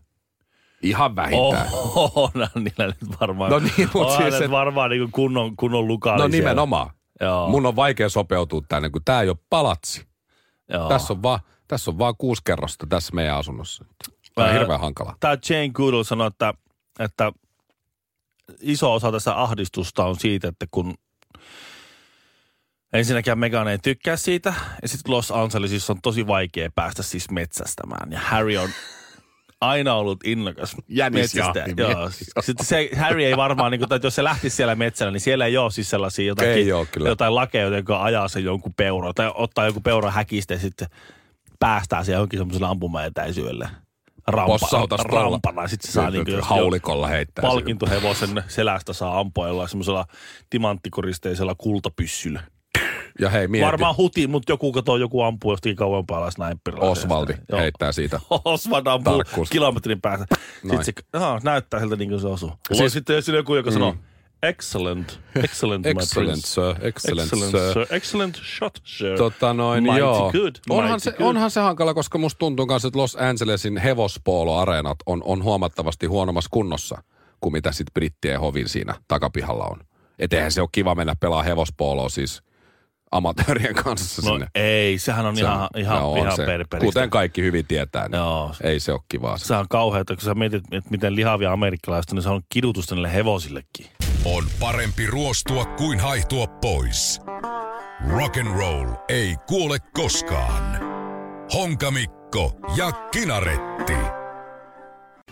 Ihan 0.81 1.15
vähintään. 1.15 1.67
Oh. 1.71 2.17
Oh, 2.17 2.31
no, 2.33 2.47
niillä 2.55 2.85
nyt 2.85 3.19
varmaan. 3.21 3.51
No 3.51 3.59
niin, 3.59 3.89
mut 3.93 4.03
Onhan 4.07 4.21
siis 4.21 4.37
se- 4.37 4.51
varmaan 4.51 4.89
niin 4.89 5.11
kunnon, 5.11 5.55
kunnon 5.55 5.87
lukaali 5.87 6.21
No 6.21 6.27
nimenomaan. 6.27 6.89
Joo. 7.21 7.49
Mun 7.49 7.65
on 7.65 7.75
vaikea 7.75 8.09
sopeutua 8.09 8.61
tänne, 8.69 8.89
kun 8.89 9.01
tää 9.05 9.21
ei 9.21 9.29
ole 9.29 9.37
palatsi. 9.49 10.07
Joo. 10.69 10.89
Tässä 10.89 11.13
on 11.13 11.23
vaan, 11.23 11.39
tässä 11.67 11.91
on 11.91 11.97
vaan 11.97 12.13
kuusi 12.17 12.41
kerrosta 12.45 12.87
tässä 12.89 13.15
meidän 13.15 13.37
asunnossa. 13.37 13.85
Tämä 14.35 14.47
on 14.47 14.53
hirveän 14.53 14.79
hankala. 14.79 15.15
Tämä 15.19 15.37
Jane 15.49 15.69
Goodall 15.69 16.03
sanoi, 16.03 16.27
että, 16.27 16.53
että 16.99 17.31
iso 18.61 18.93
osa 18.93 19.11
tästä 19.11 19.41
ahdistusta 19.41 20.05
on 20.05 20.15
siitä, 20.19 20.47
että 20.47 20.65
kun 20.71 20.93
ensinnäkään 22.93 23.39
Megan 23.39 23.67
ei 23.67 23.77
tykkää 23.77 24.17
siitä, 24.17 24.53
ja 24.81 24.87
sitten 24.87 25.13
Los 25.13 25.31
Angelesissa 25.31 25.93
on 25.93 25.99
tosi 26.01 26.27
vaikea 26.27 26.69
päästä 26.75 27.03
siis 27.03 27.31
metsästämään. 27.31 28.11
Ja 28.11 28.19
Harry 28.19 28.57
on 28.57 28.69
aina 29.61 29.93
ollut 29.93 30.19
innokas 30.23 30.75
metsästäjä. 31.11 31.65
Joo. 31.77 32.09
Sitten 32.41 32.65
se, 32.65 32.89
Harry 32.97 33.23
ei 33.23 33.37
varmaan, 33.37 33.71
niin 33.71 33.79
kuin, 33.79 33.93
että 33.93 34.07
jos 34.07 34.15
se 34.15 34.23
lähtisi 34.23 34.55
siellä 34.55 34.75
metsällä, 34.75 35.11
niin 35.11 35.21
siellä 35.21 35.45
ei 35.45 35.57
ole 35.57 35.71
siis 35.71 35.89
sellaisia 35.89 36.27
jotakin, 36.27 36.51
Ei 36.51 36.71
oo 36.71 36.85
kyllä. 36.91 37.09
jotain 37.09 37.35
lakeja, 37.35 37.67
jotka 37.67 38.03
ajaa 38.03 38.27
sen 38.27 38.43
jonkun 38.43 38.73
peuron, 38.73 39.13
tai 39.15 39.31
ottaa 39.35 39.65
joku 39.65 39.81
peura 39.81 40.11
häkistä 40.11 40.53
ja 40.53 40.59
sitten 40.59 40.87
päästää 41.59 42.03
se 42.03 42.11
johonkin 42.11 42.39
semmoiselle 42.39 42.67
ampumaetäisyydelle. 42.67 43.69
Rampa, 44.27 44.57
rampana. 45.03 45.67
Sitten 45.67 45.91
se 45.91 45.93
saa 45.93 46.09
niin 46.09 46.25
kuin, 46.25 46.41
Haulikolla 46.41 47.07
heittää. 47.07 47.41
sen. 47.41 47.49
palkintohevosen 47.49 48.43
selästä 48.47 48.93
saa 48.93 49.19
ampua 49.19 49.47
jollain 49.47 49.69
semmoisella 49.69 50.05
timanttikoristeisella 50.49 51.55
kultapyssyllä. 51.57 52.43
Ja 53.19 53.29
hei, 53.29 53.47
mieti. 53.47 53.65
Varmaan 53.65 53.97
huti, 53.97 54.27
mutta 54.27 54.51
joku 54.51 54.71
katsoo, 54.71 54.97
joku 54.97 55.21
ampuu 55.21 55.51
jostain 55.51 55.75
kauempaa 55.75 56.31
snipperilla. 56.31 56.85
Osvaldi 56.89 57.33
Joo. 57.49 57.59
heittää 57.61 57.91
siitä. 57.91 58.19
Oswald 58.45 58.87
ampuu 58.87 59.17
Tarkkuus. 59.17 59.49
kilometrin 59.49 60.01
päässä. 60.01 60.25
Noin. 60.63 60.85
Sitten 60.85 61.03
se 61.11 61.17
aha, 61.17 61.39
näyttää 61.43 61.79
siltä 61.79 61.95
niin 61.95 62.09
kuin 62.09 62.21
se 62.21 62.27
osuu. 62.27 62.49
Siis- 62.49 62.77
Siis, 62.77 62.93
sitten 62.93 63.15
jos 63.15 63.27
joku, 63.27 63.55
joka 63.55 63.71
sanoo, 63.71 63.95
excellent, 64.43 65.19
excellent, 65.43 65.85
Excellent, 65.85 66.45
sir. 66.45 66.75
Excellent, 66.81 67.29
sir. 67.29 67.85
Excellent 67.91 68.35
shot, 68.57 68.81
sir. 68.83 69.17
Tota 69.17 69.53
noin, 69.53 69.83
Mighty 69.83 69.99
joo. 69.99 70.31
good, 70.31 70.55
onhan, 70.69 70.91
mighty 70.91 71.03
se, 71.03 71.11
good. 71.11 71.27
onhan 71.29 71.51
se 71.51 71.59
hankala, 71.59 71.93
koska 71.93 72.17
musta 72.17 72.39
tuntuu 72.39 72.65
kanssa, 72.67 72.87
että 72.87 72.99
Los 72.99 73.15
Angelesin 73.15 73.77
hevospooloareenat 73.77 74.97
on, 75.05 75.21
on 75.25 75.43
huomattavasti 75.43 76.05
huonommassa 76.05 76.49
kunnossa 76.51 77.03
kuin 77.41 77.53
mitä 77.53 77.71
sitten 77.71 77.93
brittien 77.93 78.39
hovin 78.39 78.69
siinä 78.69 78.95
takapihalla 79.07 79.65
on. 79.65 79.79
Et 80.19 80.33
eihän 80.33 80.51
se 80.51 80.61
ole 80.61 80.69
kiva 80.71 80.95
mennä 80.95 81.15
pelaa 81.19 81.43
hevospooloa 81.43 82.09
siis 82.09 82.43
amatöörien 83.17 83.75
kanssa 83.75 84.21
No 84.21 84.31
sinne. 84.33 84.47
ei, 84.55 84.97
sehän 84.99 85.25
on 85.25 85.35
Se 85.35 85.41
ihan, 85.41 85.59
on- 85.61 85.69
ihan, 85.77 85.99
no 85.99 86.11
on 86.11 86.17
ihan 86.17 86.35
se. 86.35 86.45
perperistä. 86.45 86.85
Kuten 86.85 87.09
kaikki 87.09 87.41
hyvin 87.41 87.65
tietää, 87.67 88.07
niin 88.07 88.17
Joo. 88.17 88.51
ei 88.63 88.79
se 88.79 88.91
ole 88.91 89.01
kivaa. 89.09 89.37
Se. 89.37 89.45
Se 89.45 89.55
on 89.55 89.65
kauheata, 89.69 90.15
kun 90.15 90.23
sä 90.23 90.33
mietit, 90.35 90.63
että 90.71 90.89
miten 90.89 91.15
lihavia 91.15 91.51
amerikkalaiset, 91.51 92.11
niin 92.11 92.21
se 92.23 92.29
on 92.29 92.41
kidutusta 92.49 92.95
niille 92.95 93.13
hevosillekin. 93.13 93.85
On 94.25 94.43
parempi 94.59 95.07
ruostua 95.07 95.65
kuin 95.65 95.99
haihtua 95.99 96.47
pois. 96.47 97.21
Rock 98.09 98.37
and 98.37 98.47
roll 98.57 98.89
ei 99.09 99.35
kuole 99.47 99.77
koskaan. 99.93 100.83
Honkamikko 101.53 102.51
ja 102.77 102.91
Kinaretti. 102.91 103.93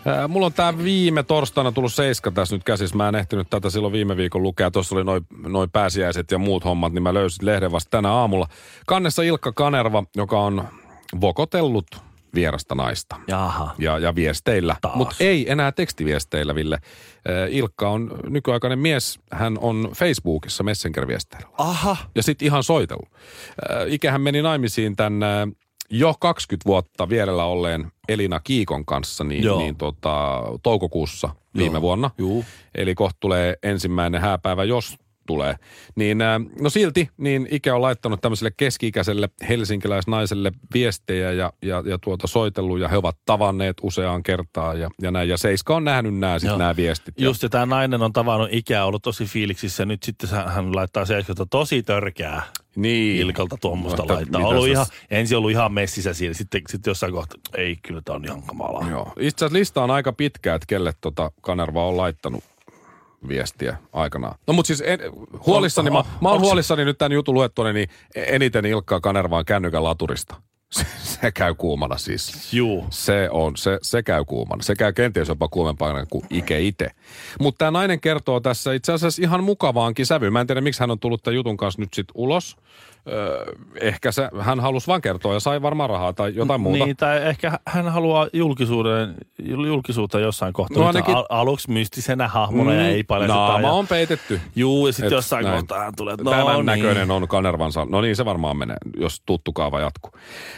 Ää, 0.06 0.28
mulla 0.28 0.46
on 0.46 0.54
tää 0.54 0.78
viime 0.78 1.24
torstaina 1.24 1.72
tullut 1.72 1.94
seiska 1.94 2.32
tässä 2.32 2.56
nyt 2.56 2.64
käsissä. 2.64 2.98
Mä 2.98 3.10
en 3.10 3.16
ehtinyt 3.16 3.50
tätä 3.50 3.70
silloin 3.70 3.94
viime 3.94 4.18
viikon 4.18 4.44
lukea. 4.44 4.72
Tuossa 4.72 4.96
oli 4.96 5.04
noin 5.04 5.26
noi 5.48 5.68
pääsiäiset 5.74 6.32
ja 6.32 6.38
muut 6.38 6.66
hommat, 6.66 6.94
niin 6.94 7.04
mä 7.04 7.14
löysin 7.14 7.46
lehden 7.46 7.72
vasta 7.72 7.90
tänä 7.90 8.12
aamulla. 8.12 8.48
Kannessa 8.88 9.24
Ilkka 9.24 9.52
Kanerva, 9.52 10.04
joka 10.16 10.40
on 10.40 10.64
vokotellut 11.22 11.86
vierasta 12.36 12.76
naista. 12.76 13.16
Jaha. 13.28 13.76
Ja, 13.80 14.00
ja 14.00 14.16
viesteillä, 14.16 14.76
mutta 14.96 15.16
ei 15.20 15.52
enää 15.52 15.72
tekstiviesteillä, 15.72 16.56
Ville. 16.56 16.78
Ilkka 17.50 17.90
on 17.90 18.12
nykyaikainen 18.30 18.80
mies. 18.80 19.20
Hän 19.32 19.58
on 19.62 19.90
Facebookissa 19.96 20.64
Messenger-viesteillä. 20.64 21.48
Aha. 21.58 21.98
Ja 22.16 22.24
sitten 22.24 22.46
ihan 22.46 22.64
soitellut. 22.64 23.10
Ikähän 23.88 24.22
meni 24.22 24.42
naimisiin 24.42 24.96
tämän 24.96 25.20
jo 25.92 26.14
20 26.20 26.66
vuotta 26.68 27.10
vierellä 27.10 27.46
olleen 27.46 27.92
Elina 28.10 28.40
Kiikon 28.40 28.86
kanssa 28.86 29.24
niin, 29.24 29.44
Joo. 29.44 29.60
niin 29.60 29.76
tota, 29.76 30.44
toukokuussa 30.64 31.30
viime 31.58 31.74
Joo. 31.76 31.82
vuonna. 31.82 32.12
Juu. 32.18 32.46
Eli 32.76 32.96
kohta 32.96 33.18
tulee 33.20 33.56
ensimmäinen 33.64 34.22
hääpäivä, 34.22 34.64
jos 34.64 34.98
tulee. 35.28 35.56
Niin, 35.96 36.22
ää, 36.22 36.40
no 36.62 36.70
silti, 36.70 37.10
niin 37.18 37.48
Ike 37.52 37.72
on 37.72 37.82
laittanut 37.82 38.22
tämmöiselle 38.22 38.52
keski-ikäiselle 38.58 39.30
helsinkiläisnaiselle 39.50 40.52
viestejä 40.74 41.32
ja, 41.32 41.54
ja, 41.62 41.84
ja 41.86 41.98
tuota 41.98 42.28
soitellut 42.28 42.80
ja 42.80 42.88
he 42.88 42.98
ovat 42.98 43.18
tavanneet 43.26 43.78
useaan 43.82 44.24
kertaan 44.24 44.80
ja, 44.80 44.90
ja 45.02 45.12
näin. 45.12 45.30
Ja 45.30 45.38
Seiska 45.38 45.76
on 45.76 45.84
nähnyt 45.84 46.16
nämä, 46.18 46.40
sit 46.40 46.58
nämä 46.58 46.76
viestit. 46.76 47.16
Ja- 47.20 47.26
Just 47.26 47.44
ja 47.44 47.50
tämä 47.50 47.66
nainen 47.66 48.02
on 48.02 48.14
tavannut 48.14 48.50
ikää, 48.52 48.86
ollut 48.86 49.02
tosi 49.04 49.26
fiiliksissä 49.26 49.86
nyt 49.86 50.04
sitten 50.04 50.30
hän- 50.30 50.76
laittaa 50.76 51.06
se, 51.06 51.18
että 51.18 51.46
tosi 51.50 51.84
törkeää 51.84 52.44
niin. 52.76 53.22
Ilkalta 53.28 53.58
tuommoista 53.62 54.02
Mutta 54.02 54.14
laittaa. 54.14 54.42
Ollut 54.48 54.68
ihan, 54.68 54.86
ensin 55.12 55.38
ollut 55.38 55.52
ihan 55.52 55.74
messissä 55.74 56.14
siinä, 56.14 56.34
sitten, 56.34 56.62
sitten 56.70 56.92
jossain 56.92 57.14
kohtaa, 57.14 57.40
ei 57.58 57.76
kyllä 57.88 58.02
tämä 58.06 58.16
on 58.16 58.26
ihan 58.26 58.44
kamalaa. 58.44 58.90
Joo. 58.90 59.14
Itse 59.20 59.46
asiassa 59.46 59.60
lista 59.60 59.84
on 59.84 59.92
aika 59.92 60.14
pitkä, 60.14 60.56
että 60.56 60.66
kelle 60.68 60.94
tota 61.02 61.32
Kanerva 61.42 61.88
on 61.88 61.98
laittanut 61.98 62.44
viestiä 63.28 63.78
aikanaan. 63.94 64.36
No 64.48 64.54
mutta 64.54 64.68
siis 64.68 64.84
en, 64.86 65.00
huolissani, 65.46 65.90
mä, 65.90 66.04
mä 66.22 66.30
oon 66.30 66.42
huolissani 66.42 66.86
nyt 66.86 66.98
tämän 66.98 67.12
jutun 67.12 67.36
luettuani, 67.36 67.74
niin 67.74 67.90
eniten 68.16 68.66
Ilkkaa 68.66 69.00
Kanervaan 69.00 69.46
kännykän 69.46 69.84
laturista. 69.84 70.36
Se, 70.72 70.86
se 71.04 71.32
käy 71.32 71.56
kuumana 71.56 71.98
siis. 71.98 72.54
Juu. 72.54 72.86
Se 72.90 73.30
on, 73.32 73.58
se, 73.58 73.80
se 73.82 74.04
käy 74.04 74.26
kuumana. 74.26 74.64
Se 74.64 74.76
käy 74.76 74.94
kenties 74.94 75.28
jopa 75.28 75.48
kuumempana 75.48 76.06
kuin 76.06 76.26
Ike 76.30 76.62
itse. 76.62 76.88
Mutta 77.40 77.58
tämä 77.58 77.72
nainen 77.72 78.00
kertoo 78.00 78.40
tässä 78.40 78.74
itse 78.74 78.94
asiassa 78.94 79.22
ihan 79.22 79.44
mukavaankin 79.44 80.06
sävyyn. 80.06 80.34
Mä 80.34 80.42
en 80.42 80.48
tiedä, 80.48 80.62
miksi 80.62 80.80
hän 80.80 80.92
on 80.92 81.00
tullut 81.00 81.24
tämän 81.24 81.36
jutun 81.36 81.58
kanssa 81.58 81.82
nyt 81.82 81.94
sitten 81.94 82.14
ulos. 82.16 82.58
Öö, 83.08 83.54
ehkä 83.82 84.12
se, 84.12 84.30
hän 84.40 84.60
halusi 84.60 84.88
vaan 84.88 85.02
kertoa 85.02 85.34
ja 85.34 85.40
sai 85.40 85.62
varmaan 85.62 85.90
rahaa 85.90 86.14
tai 86.14 86.36
jotain 86.36 86.62
muuta. 86.62 86.86
Niin, 86.86 86.98
tai 86.98 87.24
ehkä 87.24 87.60
hän 87.66 87.90
haluaa 87.90 88.28
julkisuuden, 88.34 89.16
julkisuutta 89.68 90.20
jossain 90.20 90.54
kohtaa. 90.54 90.78
No 90.78 90.82
No 90.84 90.88
ainakin- 90.88 91.16
Al- 91.16 91.26
aluksi 91.30 91.72
mystisenä 91.72 92.28
hahmona 92.28 92.74
ja 92.74 92.88
ei 92.88 93.04
paljasteta. 93.04 93.40
Naama 93.40 93.68
ja, 93.68 93.74
on 93.74 93.88
peitetty. 93.88 94.42
Juu, 94.56 94.88
ja 94.88 94.94
sitten 94.94 95.12
jossain 95.16 95.46
näin. 95.46 95.56
kohtaa 95.58 95.80
hän 95.80 95.94
tulee, 95.98 96.14
että 96.14 96.24
Tämän 96.24 96.46
no 96.46 96.62
näköinen 96.62 97.08
niin. 97.08 97.12
on 97.12 97.28
Kanervansa. 97.28 97.86
No 97.90 98.02
niin, 98.02 98.16
se 98.16 98.26
varmaan 98.26 98.58
menee, 98.58 98.78
jos 98.98 99.22
tuttu 99.26 99.54
kaava 99.54 99.80
jatkuu. 99.80 100.12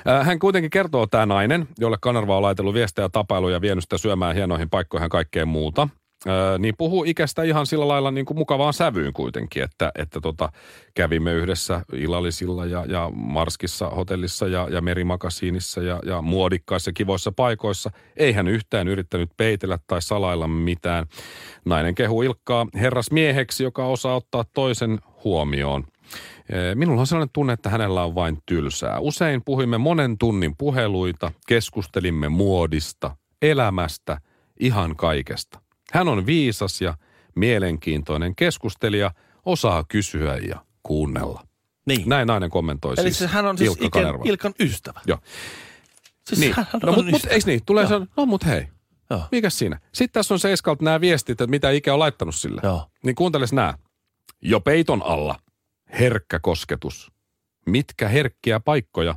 Äh, 0.07 0.25
Hän 0.25 0.39
kuitenkin 0.39 0.71
kertoo, 0.71 1.07
tämä 1.07 1.25
nainen, 1.25 1.67
jolle 1.79 1.97
Kanerva 2.01 2.35
on 2.37 2.41
laitellut 2.43 2.73
viestejä 2.73 3.09
tapailuja 3.09 3.53
ja 3.55 3.61
vienyt 3.61 3.83
sitä 3.83 3.97
syömään 3.97 4.35
hienoihin 4.35 4.69
paikkoihin 4.69 5.05
ja 5.05 5.09
kaikkeen 5.09 5.47
muuta. 5.47 5.87
Äh, 6.27 6.59
niin 6.59 6.73
puhuu 6.77 7.03
ikästä 7.03 7.43
ihan 7.43 7.65
sillä 7.65 7.87
lailla 7.87 8.11
niin 8.11 8.25
kuin 8.25 8.37
mukavaan 8.37 8.73
sävyyn 8.73 9.13
kuitenkin, 9.13 9.63
että, 9.63 9.91
että 9.95 10.21
tota, 10.21 10.49
kävimme 10.93 11.33
yhdessä 11.33 11.81
illallisilla 11.93 12.65
ja, 12.65 12.85
ja 12.87 13.11
Marskissa 13.15 13.89
hotellissa 13.89 14.47
ja, 14.47 14.67
ja 14.71 14.81
Merimakasiinissa 14.81 15.81
ja, 15.81 15.99
ja 16.05 16.21
muodikkaissa 16.21 16.91
kivoissa 16.93 17.31
paikoissa. 17.31 17.91
Ei 18.17 18.33
hän 18.33 18.47
yhtään 18.47 18.87
yrittänyt 18.87 19.29
peitellä 19.37 19.79
tai 19.87 20.01
salailla 20.01 20.47
mitään. 20.47 21.05
Nainen 21.65 21.95
kehuu 21.95 22.21
Ilkkaa 22.21 22.67
herrasmieheksi, 22.73 23.63
joka 23.63 23.85
osaa 23.85 24.15
ottaa 24.15 24.43
toisen 24.53 24.99
huomioon. 25.23 25.83
Minulla 26.75 27.01
on 27.01 27.07
sellainen 27.07 27.33
tunne, 27.33 27.53
että 27.53 27.69
hänellä 27.69 28.03
on 28.03 28.15
vain 28.15 28.37
tylsää. 28.45 28.99
Usein 28.99 29.41
puhuimme 29.45 29.77
monen 29.77 30.17
tunnin 30.17 30.55
puheluita, 30.57 31.31
keskustelimme 31.47 32.29
muodista, 32.29 33.15
elämästä, 33.41 34.17
ihan 34.59 34.95
kaikesta. 34.95 35.62
Hän 35.93 36.07
on 36.07 36.25
viisas 36.25 36.81
ja 36.81 36.97
mielenkiintoinen 37.35 38.35
keskustelija, 38.35 39.11
osaa 39.45 39.83
kysyä 39.87 40.37
ja 40.37 40.65
kuunnella. 40.83 41.47
Niin. 41.85 42.09
Näin 42.09 42.27
nainen 42.27 42.49
kommentoi 42.49 42.93
Eli 42.97 43.01
siis 43.03 43.19
se, 43.19 43.27
hän 43.27 43.45
on 43.45 43.57
siis 43.57 43.69
Ilkka 43.69 43.83
Ilkan, 43.85 44.01
Kanerva. 44.03 44.23
Ilkan 44.27 44.53
ystävä. 44.59 45.01
Joo. 45.07 45.17
Siis 46.27 46.39
Niin. 46.39 46.53
hän 46.57 46.65
No 46.83 46.89
on 46.91 46.95
mut, 46.95 47.05
mut 47.05 47.15
ystävä. 47.15 47.33
eikö 47.33 47.45
niin? 47.47 47.61
Tulee 47.65 47.87
se, 47.87 47.93
no 48.17 48.25
mut 48.25 48.45
hei. 48.45 48.67
Joo. 49.09 49.21
Mikäs 49.31 49.59
siinä? 49.59 49.79
Sitten 49.93 50.13
tässä 50.13 50.33
on 50.33 50.39
Seiskalta 50.39 50.83
nämä 50.83 51.01
viestit, 51.01 51.31
että 51.41 51.47
mitä 51.47 51.69
Ike 51.71 51.91
on 51.91 51.99
laittanut 51.99 52.35
sille. 52.35 52.61
Joo. 52.63 52.87
Niin 53.03 53.15
kuunteles 53.15 53.53
nämä. 53.53 53.73
Jo 54.41 54.59
peiton 54.59 55.03
alla. 55.03 55.39
Herkkä 55.99 56.39
kosketus. 56.39 57.11
Mitkä 57.65 58.07
herkkiä 58.07 58.59
paikkoja 58.59 59.15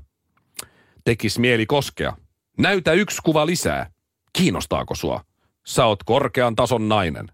tekis 1.05 1.39
mieli 1.39 1.67
koskea? 1.67 2.17
Näytä 2.59 2.93
yksi 2.93 3.19
kuva 3.25 3.47
lisää. 3.47 3.91
Kiinnostaako 4.33 4.95
sua? 4.95 5.25
Sä 5.67 5.87
oot 5.87 6.03
korkean 6.05 6.57
tason 6.57 6.89
nainen. 6.89 7.29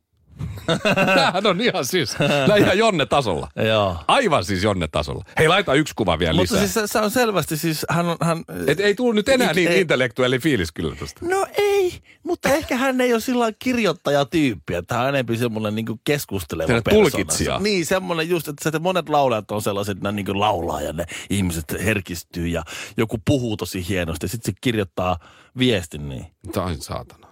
Tämähän 0.94 1.46
on 1.50 1.60
ihan 1.60 1.84
siis, 1.86 2.16
ihan 2.58 2.78
Jonne-tasolla. 2.78 3.48
Joo. 3.68 3.96
Aivan 4.08 4.44
siis 4.44 4.62
Jonne-tasolla. 4.64 5.24
Hei, 5.38 5.48
laita 5.48 5.74
yksi 5.74 5.94
kuva 5.96 6.18
vielä 6.18 6.32
Mutta 6.32 6.54
lisää. 6.54 6.58
siis 6.58 6.74
se, 6.74 6.86
se 6.86 6.98
on 6.98 7.10
selvästi, 7.10 7.56
siis 7.56 7.86
hän 7.90 8.06
on... 8.06 8.16
Hän, 8.20 8.44
Et 8.66 8.80
ei 8.80 8.94
tullut 8.94 9.14
nyt 9.14 9.28
enää 9.28 9.50
It- 9.50 9.56
niin 9.56 9.68
ei- 9.70 9.80
intellektuelli 9.80 10.38
fiilis 10.38 10.72
kyllä 10.72 10.96
tästä. 10.96 11.20
No 11.26 11.46
ei, 11.58 11.98
mutta 12.22 12.48
ehkä 12.48 12.76
hän 12.76 13.00
ei 13.00 13.12
ole 13.12 13.20
sillä 13.20 13.52
kirjoittajatyyppi, 13.58 14.74
että 14.74 14.94
hän 14.94 15.02
on 15.02 15.08
enemmän 15.08 15.38
semmoinen 15.38 15.74
niin 15.74 15.86
keskusteleva 16.04 16.66
persona. 16.82 16.92
tulkitsija. 17.10 17.58
Niin, 17.58 17.86
semmoinen 17.86 18.28
just, 18.28 18.48
että, 18.48 18.78
monet 18.78 19.08
laulajat 19.08 19.50
on 19.50 19.62
sellaiset, 19.62 19.96
että 19.98 20.12
ne 20.12 20.22
niin 20.22 20.40
laulaa 20.40 20.80
ja 20.80 20.92
ne 20.92 21.04
ihmiset 21.30 21.64
herkistyy 21.84 22.46
ja 22.48 22.62
joku 22.96 23.18
puhuu 23.24 23.56
tosi 23.56 23.88
hienosti 23.88 24.28
sitten 24.28 24.52
se 24.54 24.58
kirjoittaa 24.60 25.18
viestin 25.58 26.08
niin. 26.08 26.26
Tai 26.52 26.76
saatana. 26.78 27.31